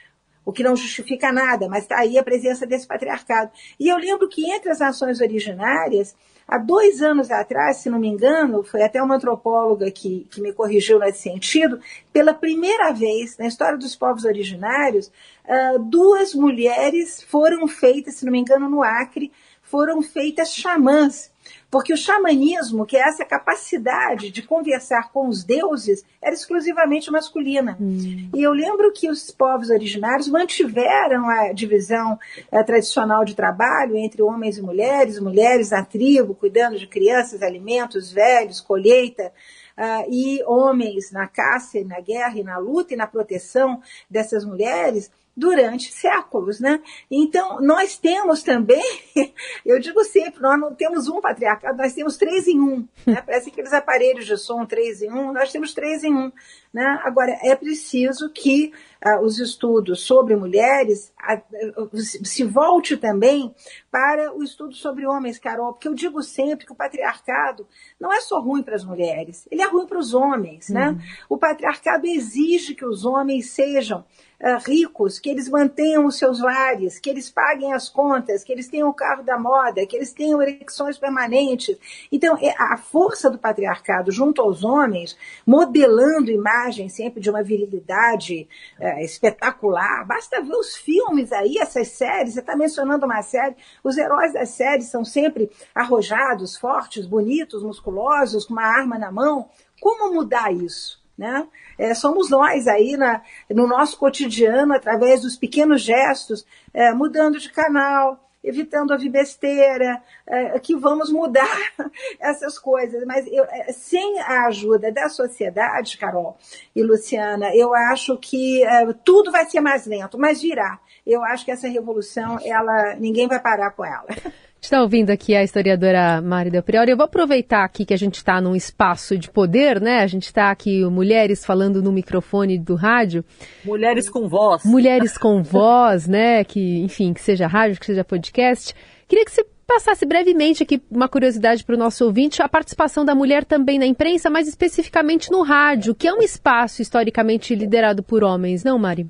O 0.45 0.51
que 0.51 0.63
não 0.63 0.75
justifica 0.75 1.31
nada, 1.31 1.69
mas 1.69 1.83
está 1.83 1.99
aí 1.99 2.17
a 2.17 2.23
presença 2.23 2.65
desse 2.65 2.85
patriarcado. 2.85 3.49
E 3.79 3.87
eu 3.87 3.95
lembro 3.95 4.27
que 4.27 4.51
entre 4.51 4.71
as 4.71 4.79
nações 4.79 5.21
originárias, 5.21 6.13
há 6.45 6.57
dois 6.57 7.01
anos 7.01 7.31
atrás, 7.31 7.77
se 7.77 7.89
não 7.89 7.97
me 7.97 8.09
engano, 8.09 8.61
foi 8.61 8.81
até 8.81 9.01
uma 9.01 9.15
antropóloga 9.15 9.89
que, 9.89 10.27
que 10.29 10.41
me 10.41 10.51
corrigiu 10.51 10.99
nesse 10.99 11.19
sentido, 11.19 11.79
pela 12.11 12.33
primeira 12.33 12.91
vez 12.91 13.37
na 13.37 13.47
história 13.47 13.77
dos 13.77 13.95
povos 13.95 14.25
originários, 14.25 15.07
uh, 15.45 15.79
duas 15.79 16.33
mulheres 16.33 17.23
foram 17.23 17.65
feitas, 17.65 18.15
se 18.15 18.25
não 18.25 18.31
me 18.33 18.39
engano, 18.39 18.69
no 18.69 18.83
Acre, 18.83 19.31
foram 19.61 20.01
feitas 20.01 20.53
xamãs. 20.53 21.32
Porque 21.73 21.91
o 21.91 21.97
xamanismo, 21.97 22.85
que 22.85 22.95
é 22.95 22.99
essa 22.99 23.25
capacidade 23.25 24.29
de 24.29 24.43
conversar 24.43 25.11
com 25.11 25.27
os 25.27 25.43
deuses, 25.43 26.05
era 26.21 26.31
exclusivamente 26.31 27.09
masculina. 27.09 27.75
Hum. 27.81 28.29
E 28.31 28.43
eu 28.43 28.53
lembro 28.53 28.93
que 28.93 29.09
os 29.09 29.31
povos 29.31 29.71
originários 29.71 30.29
mantiveram 30.29 31.27
a 31.27 31.51
divisão 31.51 32.19
eh, 32.51 32.61
tradicional 32.61 33.25
de 33.25 33.35
trabalho 33.35 33.97
entre 33.97 34.21
homens 34.21 34.59
e 34.59 34.61
mulheres, 34.61 35.19
mulheres 35.19 35.71
na 35.71 35.83
tribo, 35.83 36.35
cuidando 36.35 36.77
de 36.77 36.85
crianças, 36.85 37.41
alimentos, 37.41 38.11
velhos, 38.11 38.61
colheita. 38.61 39.33
Uh, 39.75 40.05
e 40.07 40.43
homens 40.43 41.11
na 41.11 41.25
caça 41.25 41.79
e 41.79 41.83
na 41.83 41.99
guerra 41.99 42.37
e 42.37 42.43
na 42.43 42.59
luta 42.59 42.93
e 42.93 42.95
na 42.95 43.07
proteção 43.07 43.81
dessas 44.07 44.45
mulheres, 44.45 45.09
durante 45.35 45.91
séculos, 45.91 46.59
né? 46.59 46.79
Então, 47.09 47.59
nós 47.59 47.97
temos 47.97 48.43
também, 48.43 48.83
eu 49.65 49.79
digo 49.79 50.03
sempre, 50.03 50.41
nós 50.41 50.59
não 50.59 50.73
temos 50.75 51.07
um 51.07 51.19
patriarcado, 51.19 51.77
nós 51.77 51.93
temos 51.93 52.17
três 52.17 52.47
em 52.47 52.59
um, 52.59 52.87
né? 53.05 53.21
Parece 53.25 53.49
aqueles 53.49 53.73
aparelhos 53.73 54.25
de 54.25 54.37
som 54.37 54.65
três 54.65 55.01
em 55.01 55.11
um, 55.11 55.33
nós 55.33 55.51
temos 55.51 55.73
três 55.73 56.03
em 56.03 56.13
um, 56.13 56.31
né? 56.71 56.99
Agora, 57.03 57.37
é 57.43 57.55
preciso 57.55 58.29
que 58.29 58.71
uh, 59.05 59.23
os 59.23 59.39
estudos 59.39 60.01
sobre 60.01 60.35
mulheres 60.35 61.13
uh, 61.21 61.97
se 61.97 62.43
volte 62.43 62.97
também 62.97 63.53
para 63.91 64.33
o 64.35 64.43
estudo 64.43 64.73
sobre 64.73 65.05
homens, 65.05 65.37
Carol, 65.37 65.73
porque 65.73 65.87
eu 65.87 65.93
digo 65.93 66.21
sempre 66.21 66.65
que 66.65 66.71
o 66.71 66.75
patriarcado 66.75 67.67
não 67.99 68.11
é 68.11 68.19
só 68.21 68.39
ruim 68.39 68.63
para 68.63 68.75
as 68.75 68.83
mulheres, 68.83 69.47
ele 69.51 69.61
é 69.61 69.67
ruim 69.67 69.85
para 69.85 69.99
os 69.99 70.13
homens, 70.13 70.69
né? 70.69 70.89
Uhum. 70.89 70.99
O 71.29 71.37
patriarcado 71.37 72.07
exige 72.07 72.75
que 72.75 72.85
os 72.85 73.05
homens 73.05 73.51
sejam 73.51 74.03
uh, 74.43 74.57
ricos, 74.67 75.19
que 75.19 75.29
eles 75.29 75.47
mantenham 75.49 76.05
os 76.05 76.17
seus 76.17 76.41
lares, 76.41 76.99
que 76.99 77.09
eles 77.09 77.29
paguem 77.29 77.73
as 77.73 77.87
contas, 77.87 78.43
que 78.43 78.51
eles 78.51 78.67
tenham 78.67 78.89
o 78.89 78.93
carro 78.93 79.23
da 79.23 79.39
moda, 79.39 79.85
que 79.85 79.95
eles 79.95 80.11
tenham 80.11 80.41
ereções 80.41 80.97
permanentes. 80.97 81.77
Então, 82.11 82.37
é 82.41 82.53
a 82.57 82.77
força 82.77 83.29
do 83.29 83.39
patriarcado 83.39 84.11
junto 84.11 84.41
aos 84.41 84.63
homens, 84.63 85.17
modelando 85.45 86.29
imagem 86.29 86.89
sempre 86.89 87.21
de 87.21 87.29
uma 87.29 87.41
virilidade 87.41 88.47
uh, 88.79 88.92
espetacular. 89.01 90.05
Basta 90.05 90.41
ver 90.41 90.55
os 90.55 90.75
filmes 90.75 91.31
aí, 91.31 91.57
essas 91.57 91.89
séries, 91.89 92.33
você 92.33 92.39
está 92.39 92.55
mencionando 92.55 93.05
uma 93.05 93.21
série, 93.21 93.55
os 93.83 93.97
heróis 93.97 94.33
das 94.33 94.49
séries 94.49 94.87
são 94.87 95.03
sempre 95.05 95.49
arrojados, 95.73 96.57
fortes, 96.57 97.05
bonitos, 97.05 97.63
musculosos, 97.63 98.45
com 98.45 98.53
uma 98.53 98.65
arma 98.65 98.97
na 98.97 99.11
mão. 99.11 99.49
Como 99.79 100.13
mudar 100.13 100.53
isso? 100.53 101.01
Né? 101.17 101.47
É, 101.77 101.93
somos 101.93 102.29
nós 102.29 102.67
aí 102.67 102.97
na, 102.97 103.21
no 103.49 103.67
nosso 103.67 103.97
cotidiano, 103.97 104.73
através 104.73 105.21
dos 105.21 105.35
pequenos 105.35 105.81
gestos, 105.81 106.45
é, 106.73 106.91
mudando 106.91 107.39
de 107.39 107.51
canal, 107.51 108.19
evitando 108.43 108.91
a 108.91 108.97
besteira, 108.97 110.01
é, 110.27 110.59
que 110.59 110.75
vamos 110.75 111.11
mudar 111.11 111.57
essas 112.19 112.59
coisas. 112.59 113.03
Mas 113.05 113.25
eu, 113.27 113.43
é, 113.45 113.71
sem 113.71 114.19
a 114.19 114.47
ajuda 114.47 114.91
da 114.91 115.07
sociedade, 115.09 115.97
Carol 115.97 116.37
e 116.75 116.83
Luciana, 116.83 117.55
eu 117.55 117.73
acho 117.73 118.17
que 118.17 118.63
é, 118.63 118.91
tudo 119.05 119.31
vai 119.31 119.45
ser 119.45 119.61
mais 119.61 119.85
lento, 119.85 120.17
mas 120.17 120.41
virá. 120.41 120.79
Eu 121.05 121.23
acho 121.23 121.45
que 121.45 121.51
essa 121.51 121.67
revolução, 121.67 122.39
ela 122.43 122.95
ninguém 122.95 123.27
vai 123.27 123.39
parar 123.39 123.71
com 123.71 123.83
ela 123.83 124.07
está 124.65 124.81
ouvindo 124.81 125.09
aqui 125.09 125.35
a 125.35 125.43
historiadora 125.43 126.21
Mari 126.21 126.49
Del 126.49 126.63
Priori. 126.63 126.91
Eu 126.91 126.97
vou 126.97 127.05
aproveitar 127.05 127.63
aqui 127.63 127.85
que 127.85 127.93
a 127.93 127.97
gente 127.97 128.15
está 128.15 128.39
num 128.39 128.55
espaço 128.55 129.17
de 129.17 129.29
poder, 129.29 129.81
né? 129.81 129.99
A 129.99 130.07
gente 130.07 130.25
está 130.25 130.51
aqui, 130.51 130.83
mulheres 130.85 131.45
falando 131.45 131.81
no 131.81 131.91
microfone 131.91 132.57
do 132.57 132.75
rádio. 132.75 133.25
Mulheres 133.65 134.09
com 134.09 134.27
voz. 134.27 134.63
Mulheres 134.63 135.17
com 135.17 135.43
voz, 135.43 136.07
né? 136.07 136.43
Que, 136.43 136.79
enfim, 136.79 137.13
que 137.13 137.21
seja 137.21 137.45
rádio, 137.45 137.79
que 137.79 137.85
seja 137.85 138.03
podcast. 138.03 138.73
Queria 139.07 139.25
que 139.25 139.31
você 139.31 139.45
passasse 139.67 140.05
brevemente 140.05 140.63
aqui 140.63 140.81
uma 140.89 141.09
curiosidade 141.09 141.63
para 141.63 141.75
o 141.75 141.79
nosso 141.79 142.05
ouvinte, 142.05 142.41
a 142.41 142.47
participação 142.47 143.03
da 143.03 143.13
mulher 143.13 143.43
também 143.43 143.77
na 143.77 143.85
imprensa, 143.85 144.29
mais 144.29 144.47
especificamente 144.47 145.31
no 145.31 145.41
rádio, 145.41 145.93
que 145.95 146.07
é 146.07 146.13
um 146.13 146.21
espaço 146.21 146.81
historicamente 146.81 147.53
liderado 147.53 148.01
por 148.01 148.23
homens, 148.23 148.63
não, 148.63 148.79
Mari? 148.79 149.09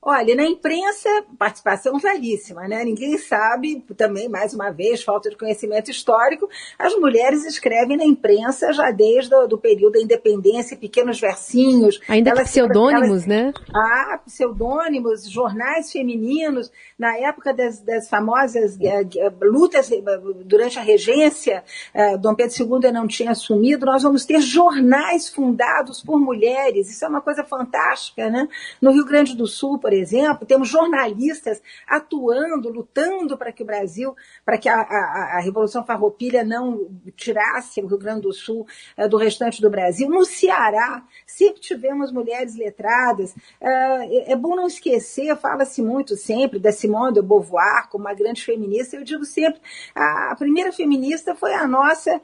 Olha, 0.00 0.36
na 0.36 0.44
imprensa, 0.44 1.08
participação 1.36 1.98
velhíssima, 1.98 2.68
né? 2.68 2.84
Ninguém 2.84 3.18
sabe, 3.18 3.84
também, 3.96 4.28
mais 4.28 4.54
uma 4.54 4.70
vez, 4.70 5.02
falta 5.02 5.28
de 5.28 5.36
conhecimento 5.36 5.90
histórico, 5.90 6.48
as 6.78 6.94
mulheres 6.94 7.44
escrevem 7.44 7.96
na 7.96 8.04
imprensa 8.04 8.72
já 8.72 8.92
desde 8.92 9.34
o 9.34 9.48
do 9.48 9.58
período 9.58 9.94
da 9.94 10.00
independência, 10.00 10.76
pequenos 10.76 11.20
versinhos. 11.20 12.00
Ainda 12.08 12.30
elas, 12.30 12.48
pseudônimos, 12.48 13.08
elas, 13.08 13.26
né? 13.26 13.52
Ah, 13.74 14.20
pseudônimos, 14.24 15.28
jornais 15.28 15.90
femininos, 15.90 16.70
na 16.96 17.16
época 17.16 17.52
das, 17.52 17.80
das 17.80 18.08
famosas 18.08 18.78
é, 18.80 19.04
lutas 19.42 19.90
eh, 19.90 20.00
durante 20.44 20.78
a 20.78 20.82
regência, 20.82 21.64
é, 21.92 22.16
Dom 22.16 22.36
Pedro 22.36 22.54
II 22.56 22.92
não 22.92 23.06
tinha 23.06 23.32
assumido, 23.32 23.84
nós 23.84 24.04
vamos 24.04 24.24
ter 24.24 24.40
jornais 24.40 25.28
fundados 25.28 26.02
por 26.02 26.20
mulheres, 26.20 26.88
isso 26.88 27.04
é 27.04 27.08
uma 27.08 27.20
coisa 27.20 27.42
fantástica, 27.42 28.30
né? 28.30 28.48
No 28.80 28.92
Rio 28.92 29.04
Grande 29.04 29.36
do 29.36 29.46
Sul, 29.46 29.78
por 29.88 29.94
exemplo, 29.94 30.46
temos 30.46 30.68
jornalistas 30.68 31.62
atuando, 31.86 32.68
lutando 32.68 33.38
para 33.38 33.50
que 33.50 33.62
o 33.62 33.66
Brasil, 33.66 34.14
para 34.44 34.58
que 34.58 34.68
a, 34.68 34.74
a, 34.74 35.36
a, 35.38 35.40
Revolução 35.40 35.82
Farroupilha 35.82 36.44
não 36.44 36.90
tirasse 37.16 37.80
o 37.80 37.86
Rio 37.86 37.96
Grande 37.96 38.20
do 38.20 38.32
Sul 38.34 38.66
uh, 38.98 39.08
do 39.08 39.16
restante 39.16 39.62
do 39.62 39.70
Brasil. 39.70 40.06
No 40.10 40.26
Ceará, 40.26 41.02
sempre 41.26 41.62
tivemos 41.62 42.12
mulheres 42.12 42.54
letradas. 42.54 43.32
Uh, 43.62 44.26
é 44.26 44.36
bom 44.36 44.54
não 44.54 44.66
esquecer, 44.66 45.34
fala-se 45.38 45.80
muito 45.80 46.16
sempre 46.16 46.58
da 46.58 46.70
Simone 46.70 47.14
de 47.14 47.22
Beauvoir 47.22 47.88
como 47.88 48.04
uma 48.04 48.12
grande 48.12 48.44
feminista. 48.44 48.94
Eu 48.94 49.04
digo 49.04 49.24
sempre, 49.24 49.58
a, 49.94 50.36
primeira 50.38 50.70
feminista 50.70 51.34
foi 51.34 51.54
a 51.54 51.66
nossa 51.66 52.20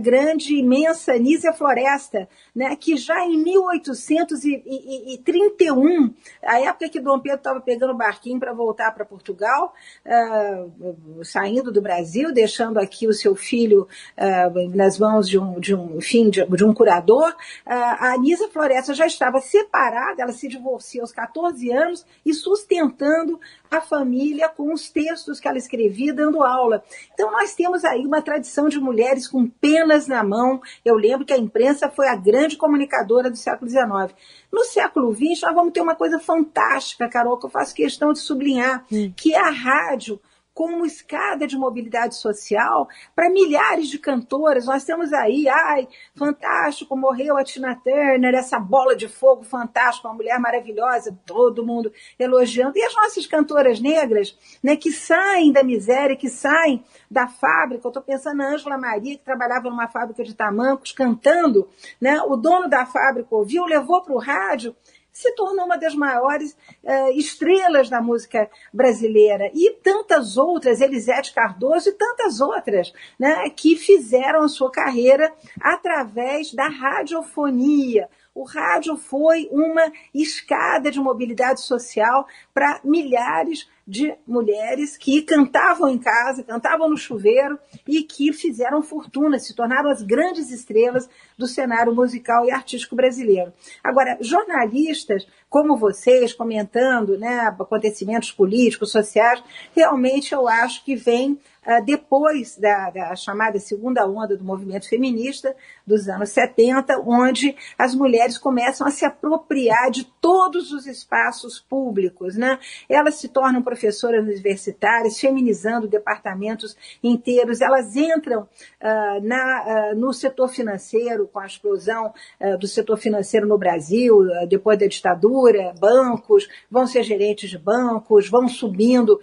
grande, 0.00 0.56
imensa 0.56 1.18
Nízia 1.18 1.52
Floresta, 1.52 2.28
né, 2.54 2.76
que 2.76 2.96
já 2.96 3.26
em 3.26 3.36
1831, 3.42 6.14
a 6.42 6.60
época 6.60 6.88
que 6.88 7.00
Dom 7.00 7.18
Pedro 7.18 7.38
estava 7.38 7.60
pegando 7.60 7.92
o 7.92 7.96
barquinho 7.96 8.38
para 8.38 8.52
voltar 8.52 8.94
para 8.94 9.04
Portugal, 9.04 9.74
uh, 10.06 11.24
saindo 11.24 11.72
do 11.72 11.82
Brasil, 11.82 12.32
deixando 12.32 12.78
aqui 12.78 13.06
o 13.06 13.12
seu 13.12 13.34
filho 13.34 13.88
uh, 14.16 14.76
nas 14.76 14.98
mãos 14.98 15.28
de 15.28 15.38
um, 15.38 15.58
de 15.58 15.74
um, 15.74 15.98
enfim, 15.98 16.30
de, 16.30 16.46
de 16.46 16.64
um 16.64 16.72
curador. 16.72 17.30
Uh, 17.66 17.66
a 17.66 18.14
Anísia 18.14 18.48
Floresta 18.48 18.94
já 18.94 19.06
estava 19.06 19.40
separada, 19.40 20.22
ela 20.22 20.32
se 20.32 20.48
divorciou 20.48 21.02
aos 21.02 21.12
14 21.12 21.72
anos 21.72 22.06
e 22.24 22.32
sustentando 22.32 23.40
a 23.78 23.80
família 23.80 24.48
com 24.48 24.72
os 24.72 24.88
textos 24.88 25.40
que 25.40 25.48
ela 25.48 25.58
escrevia, 25.58 26.12
dando 26.12 26.42
aula. 26.42 26.82
Então, 27.12 27.30
nós 27.30 27.54
temos 27.54 27.84
aí 27.84 28.06
uma 28.06 28.22
tradição 28.22 28.68
de 28.68 28.78
mulheres 28.78 29.26
com 29.28 29.46
penas 29.46 30.06
na 30.06 30.22
mão. 30.22 30.60
Eu 30.84 30.96
lembro 30.96 31.26
que 31.26 31.32
a 31.32 31.38
imprensa 31.38 31.88
foi 31.88 32.08
a 32.08 32.16
grande 32.16 32.56
comunicadora 32.56 33.30
do 33.30 33.36
século 33.36 33.70
XIX. 33.70 34.14
No 34.52 34.64
século 34.64 35.14
XX, 35.14 35.42
nós 35.42 35.54
vamos 35.54 35.72
ter 35.72 35.80
uma 35.80 35.94
coisa 35.94 36.18
fantástica, 36.18 37.08
Carol, 37.08 37.38
que 37.38 37.46
eu 37.46 37.50
faço 37.50 37.74
questão 37.74 38.12
de 38.12 38.18
sublinhar, 38.20 38.84
hum. 38.90 39.12
que 39.16 39.34
é 39.34 39.40
a 39.40 39.50
rádio 39.50 40.20
como 40.54 40.86
escada 40.86 41.46
de 41.46 41.58
mobilidade 41.58 42.14
social 42.14 42.88
para 43.14 43.28
milhares 43.28 43.88
de 43.88 43.98
cantoras. 43.98 44.66
Nós 44.66 44.84
temos 44.84 45.12
aí, 45.12 45.48
ai, 45.48 45.88
fantástico, 46.14 46.96
morreu 46.96 47.36
a 47.36 47.42
Tina 47.42 47.74
Turner, 47.74 48.34
essa 48.34 48.58
bola 48.58 48.94
de 48.94 49.08
fogo 49.08 49.42
fantástica, 49.42 50.06
uma 50.06 50.14
mulher 50.14 50.38
maravilhosa, 50.38 51.18
todo 51.26 51.66
mundo 51.66 51.92
elogiando. 52.18 52.78
E 52.78 52.82
as 52.82 52.94
nossas 52.94 53.26
cantoras 53.26 53.80
negras, 53.80 54.38
né, 54.62 54.76
que 54.76 54.92
saem 54.92 55.52
da 55.52 55.64
miséria, 55.64 56.16
que 56.16 56.28
saem 56.28 56.84
da 57.10 57.26
fábrica. 57.26 57.86
Eu 57.86 57.90
estou 57.90 58.02
pensando 58.02 58.38
na 58.38 58.54
Ângela 58.54 58.78
Maria, 58.78 59.18
que 59.18 59.24
trabalhava 59.24 59.68
numa 59.68 59.88
fábrica 59.88 60.22
de 60.22 60.34
tamancos, 60.34 60.92
cantando, 60.92 61.68
né? 62.00 62.20
O 62.22 62.36
dono 62.36 62.68
da 62.68 62.86
fábrica 62.86 63.34
ouviu, 63.34 63.64
levou 63.64 64.02
para 64.02 64.14
o 64.14 64.18
rádio 64.18 64.74
se 65.14 65.32
tornou 65.36 65.64
uma 65.64 65.78
das 65.78 65.94
maiores 65.94 66.56
uh, 66.82 67.10
estrelas 67.16 67.88
da 67.88 68.02
música 68.02 68.50
brasileira. 68.72 69.48
E 69.54 69.70
tantas 69.82 70.36
outras, 70.36 70.80
Elisete 70.80 71.32
Cardoso 71.32 71.88
e 71.88 71.92
tantas 71.92 72.40
outras, 72.40 72.92
né, 73.16 73.48
que 73.50 73.76
fizeram 73.76 74.42
a 74.42 74.48
sua 74.48 74.72
carreira 74.72 75.32
através 75.60 76.52
da 76.52 76.66
radiofonia. 76.66 78.10
O 78.34 78.42
rádio 78.42 78.96
foi 78.96 79.48
uma 79.52 79.92
escada 80.12 80.90
de 80.90 80.98
mobilidade 80.98 81.60
social 81.60 82.26
para 82.52 82.80
milhares 82.82 83.68
de 83.86 84.14
mulheres 84.26 84.96
que 84.96 85.22
cantavam 85.22 85.88
em 85.88 85.98
casa, 85.98 86.42
cantavam 86.42 86.88
no 86.88 86.96
chuveiro 86.96 87.58
e 87.86 88.02
que 88.02 88.32
fizeram 88.32 88.82
fortuna, 88.82 89.38
se 89.38 89.54
tornaram 89.54 89.90
as 89.90 90.02
grandes 90.02 90.50
estrelas 90.50 91.08
do 91.36 91.46
cenário 91.46 91.94
musical 91.94 92.46
e 92.46 92.50
artístico 92.50 92.96
brasileiro. 92.96 93.52
Agora, 93.82 94.16
jornalistas 94.20 95.26
como 95.54 95.76
vocês, 95.76 96.32
comentando 96.32 97.16
né, 97.16 97.42
acontecimentos 97.46 98.32
políticos, 98.32 98.90
sociais, 98.90 99.40
realmente 99.72 100.34
eu 100.34 100.48
acho 100.48 100.84
que 100.84 100.96
vem 100.96 101.38
depois 101.84 102.58
da, 102.58 102.90
da, 102.90 103.16
chamada 103.16 103.58
segunda 103.58 104.06
onda 104.06 104.36
do 104.36 104.44
movimento 104.44 104.88
feminista 104.88 105.54
dos 105.86 106.08
anos 106.08 106.30
70, 106.30 107.00
onde 107.06 107.56
as 107.78 107.94
mulheres 107.94 108.38
começam 108.38 108.86
a 108.86 108.90
se 108.90 109.04
apropriar 109.04 109.90
de 109.90 110.04
todos 110.20 110.72
os 110.72 110.86
espaços 110.86 111.60
públicos. 111.60 112.36
Né? 112.36 112.58
Elas 112.88 113.16
se 113.16 113.28
tornam 113.28 113.62
professoras 113.62 114.22
universitárias, 114.22 115.18
feminizando 115.18 115.88
departamentos 115.88 116.76
inteiros, 117.02 117.60
elas 117.60 117.96
entram 117.96 118.42
uh, 118.42 119.20
na, 119.22 119.92
uh, 119.92 119.96
no 119.96 120.12
setor 120.12 120.48
financeiro, 120.48 121.28
com 121.32 121.38
a 121.38 121.46
explosão 121.46 122.12
uh, 122.40 122.58
do 122.58 122.66
setor 122.66 122.96
financeiro 122.96 123.46
no 123.46 123.58
Brasil, 123.58 124.20
depois 124.48 124.78
da 124.78 124.86
ditadura, 124.86 125.74
bancos, 125.78 126.48
vão 126.70 126.86
ser 126.86 127.02
gerentes 127.02 127.50
de 127.50 127.58
bancos, 127.58 128.28
vão 128.28 128.48
subindo 128.48 129.20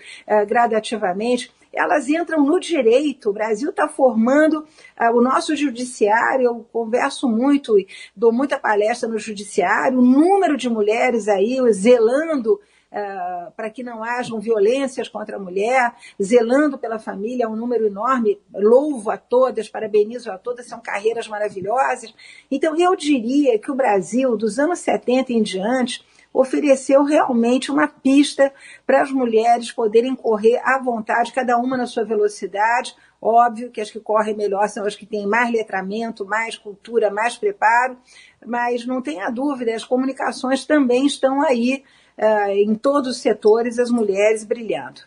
gradativamente 0.48 1.52
elas 1.74 2.08
entram 2.10 2.44
no 2.46 2.60
direito. 2.60 3.30
O 3.30 3.34
Brasil 3.34 3.70
está 3.70 3.88
formando 3.88 4.60
uh, 4.60 5.16
o 5.16 5.22
nosso 5.22 5.56
judiciário. 5.56 6.46
Eu 6.46 6.68
converso 6.72 7.28
muito 7.28 7.76
dou 8.16 8.32
muita 8.32 8.60
palestra 8.60 9.08
no 9.08 9.18
judiciário. 9.18 10.00
O 10.00 10.02
número 10.02 10.58
de 10.58 10.70
mulheres 10.70 11.28
aí 11.28 11.58
zelando 11.74 12.60
Uh, 12.94 13.50
para 13.56 13.70
que 13.70 13.84
não 13.84 14.04
hajam 14.04 14.38
violências 14.42 15.08
contra 15.08 15.38
a 15.38 15.40
mulher, 15.40 15.96
zelando 16.22 16.78
pela 16.78 17.00
família, 17.00 17.46
é 17.46 17.48
um 17.48 17.56
número 17.56 17.88
enorme. 17.88 18.38
Louvo 18.54 19.10
a 19.10 19.18
todas, 19.18 19.70
parabenizo 19.70 20.30
a 20.30 20.38
todas, 20.38 20.68
são 20.68 20.82
carreiras 20.82 21.26
maravilhosas. 21.26 22.14
Então, 22.52 22.76
eu 22.76 22.94
diria 22.94 23.58
que 23.58 23.72
o 23.72 23.76
Brasil, 23.76 24.36
dos 24.36 24.60
anos 24.60 24.80
70 24.80 25.32
em 25.32 25.42
diante, 25.42 26.06
ofereceu 26.34 27.04
realmente 27.04 27.72
uma 27.72 27.88
pista 27.88 28.54
para 28.86 29.02
as 29.02 29.12
mulheres 29.12 29.72
poderem 29.72 30.16
correr 30.16 30.60
à 30.64 30.80
vontade, 30.80 31.34
cada 31.34 31.58
uma 31.58 31.76
na 31.76 31.86
sua 31.86 32.06
velocidade. 32.06 32.96
Óbvio 33.22 33.70
que 33.70 33.82
as 33.82 33.92
que 33.92 34.00
correm 34.00 34.36
melhor 34.36 34.68
são 34.68 34.86
as 34.86 34.96
que 34.96 35.06
têm 35.06 35.28
mais 35.28 35.52
letramento, 35.52 36.26
mais 36.26 36.58
cultura, 36.58 37.12
mais 37.12 37.38
preparo, 37.38 37.98
mas 38.46 38.86
não 38.86 39.02
tenha 39.02 39.30
dúvida, 39.30 39.76
as 39.76 39.84
comunicações 39.84 40.66
também 40.66 41.06
estão 41.06 41.42
aí 41.42 41.84
uh, 42.18 42.50
em 42.52 42.74
todos 42.74 43.10
os 43.10 43.22
setores, 43.22 43.78
as 43.78 43.92
mulheres 43.92 44.44
brilhando. 44.44 45.02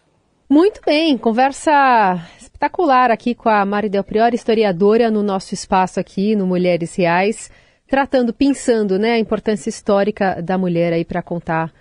Muito 0.49 0.81
bem, 0.85 1.17
conversa 1.17 2.21
espetacular 2.39 3.11
aqui 3.11 3.35
com 3.35 3.49
a 3.49 3.65
Mari 3.65 3.89
Del 3.89 4.05
Priori, 4.05 4.37
historiadora 4.37 5.11
no 5.11 5.23
nosso 5.23 5.55
espaço 5.55 5.99
aqui 5.99 6.37
no 6.37 6.47
Mulheres 6.47 6.95
Reais 6.95 7.51
tratando, 7.89 8.33
pensando, 8.33 8.99
né, 8.99 9.13
a 9.13 9.19
importância 9.19 9.69
histórica 9.69 10.41
da 10.43 10.57
mulher 10.59 10.93
aí 10.93 11.05
para 11.05 11.23
contar 11.23 11.73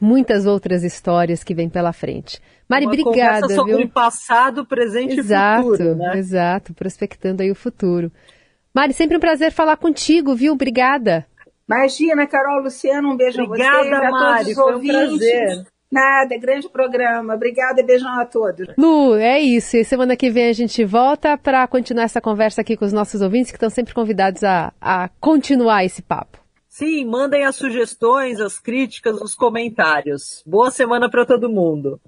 muitas 0.00 0.46
outras 0.46 0.82
histórias 0.82 1.44
que 1.44 1.54
vêm 1.54 1.68
pela 1.68 1.92
frente. 1.92 2.40
Mari, 2.68 2.86
Uma 2.86 2.92
obrigada. 2.94 3.54
sobre 3.54 3.76
viu? 3.76 3.88
passado, 3.88 4.64
presente 4.64 5.18
exato, 5.18 5.60
e 5.60 5.70
futuro. 5.72 5.94
Né? 5.96 6.18
Exato, 6.18 6.72
prospectando 6.74 7.42
aí 7.42 7.50
o 7.50 7.54
futuro. 7.54 8.10
Mari, 8.74 8.92
sempre 8.94 9.16
um 9.16 9.20
prazer 9.20 9.52
falar 9.52 9.76
contigo, 9.76 10.34
viu? 10.34 10.54
Obrigada. 10.54 11.26
Imagina, 11.68 12.26
Carol, 12.26 12.62
Luciano, 12.62 13.10
um 13.12 13.16
beijo 13.16 13.42
Obrigada, 13.42 13.78
a 13.78 14.10
vocês, 14.10 14.10
Mari, 14.10 14.22
a 14.22 14.36
todos 14.36 14.48
os 14.48 14.54
foi 14.54 14.64
um 14.64 14.74
ouvintes. 14.74 15.18
prazer. 15.18 15.66
Nada, 15.94 16.36
grande 16.36 16.68
programa. 16.68 17.34
Obrigada 17.34 17.80
e 17.80 17.84
beijão 17.84 18.20
a 18.20 18.26
todos. 18.26 18.66
Lu, 18.76 19.14
é 19.14 19.38
isso. 19.38 19.76
E 19.76 19.84
semana 19.84 20.16
que 20.16 20.28
vem 20.28 20.48
a 20.48 20.52
gente 20.52 20.84
volta 20.84 21.38
para 21.38 21.64
continuar 21.68 22.02
essa 22.02 22.20
conversa 22.20 22.62
aqui 22.62 22.76
com 22.76 22.84
os 22.84 22.92
nossos 22.92 23.22
ouvintes 23.22 23.52
que 23.52 23.56
estão 23.56 23.70
sempre 23.70 23.94
convidados 23.94 24.42
a, 24.42 24.72
a 24.80 25.08
continuar 25.20 25.84
esse 25.84 26.02
papo. 26.02 26.38
Sim, 26.68 27.04
mandem 27.04 27.44
as 27.44 27.54
sugestões, 27.54 28.40
as 28.40 28.58
críticas, 28.58 29.20
os 29.20 29.36
comentários. 29.36 30.42
Boa 30.44 30.72
semana 30.72 31.08
para 31.08 31.24
todo 31.24 31.48
mundo. 31.48 32.00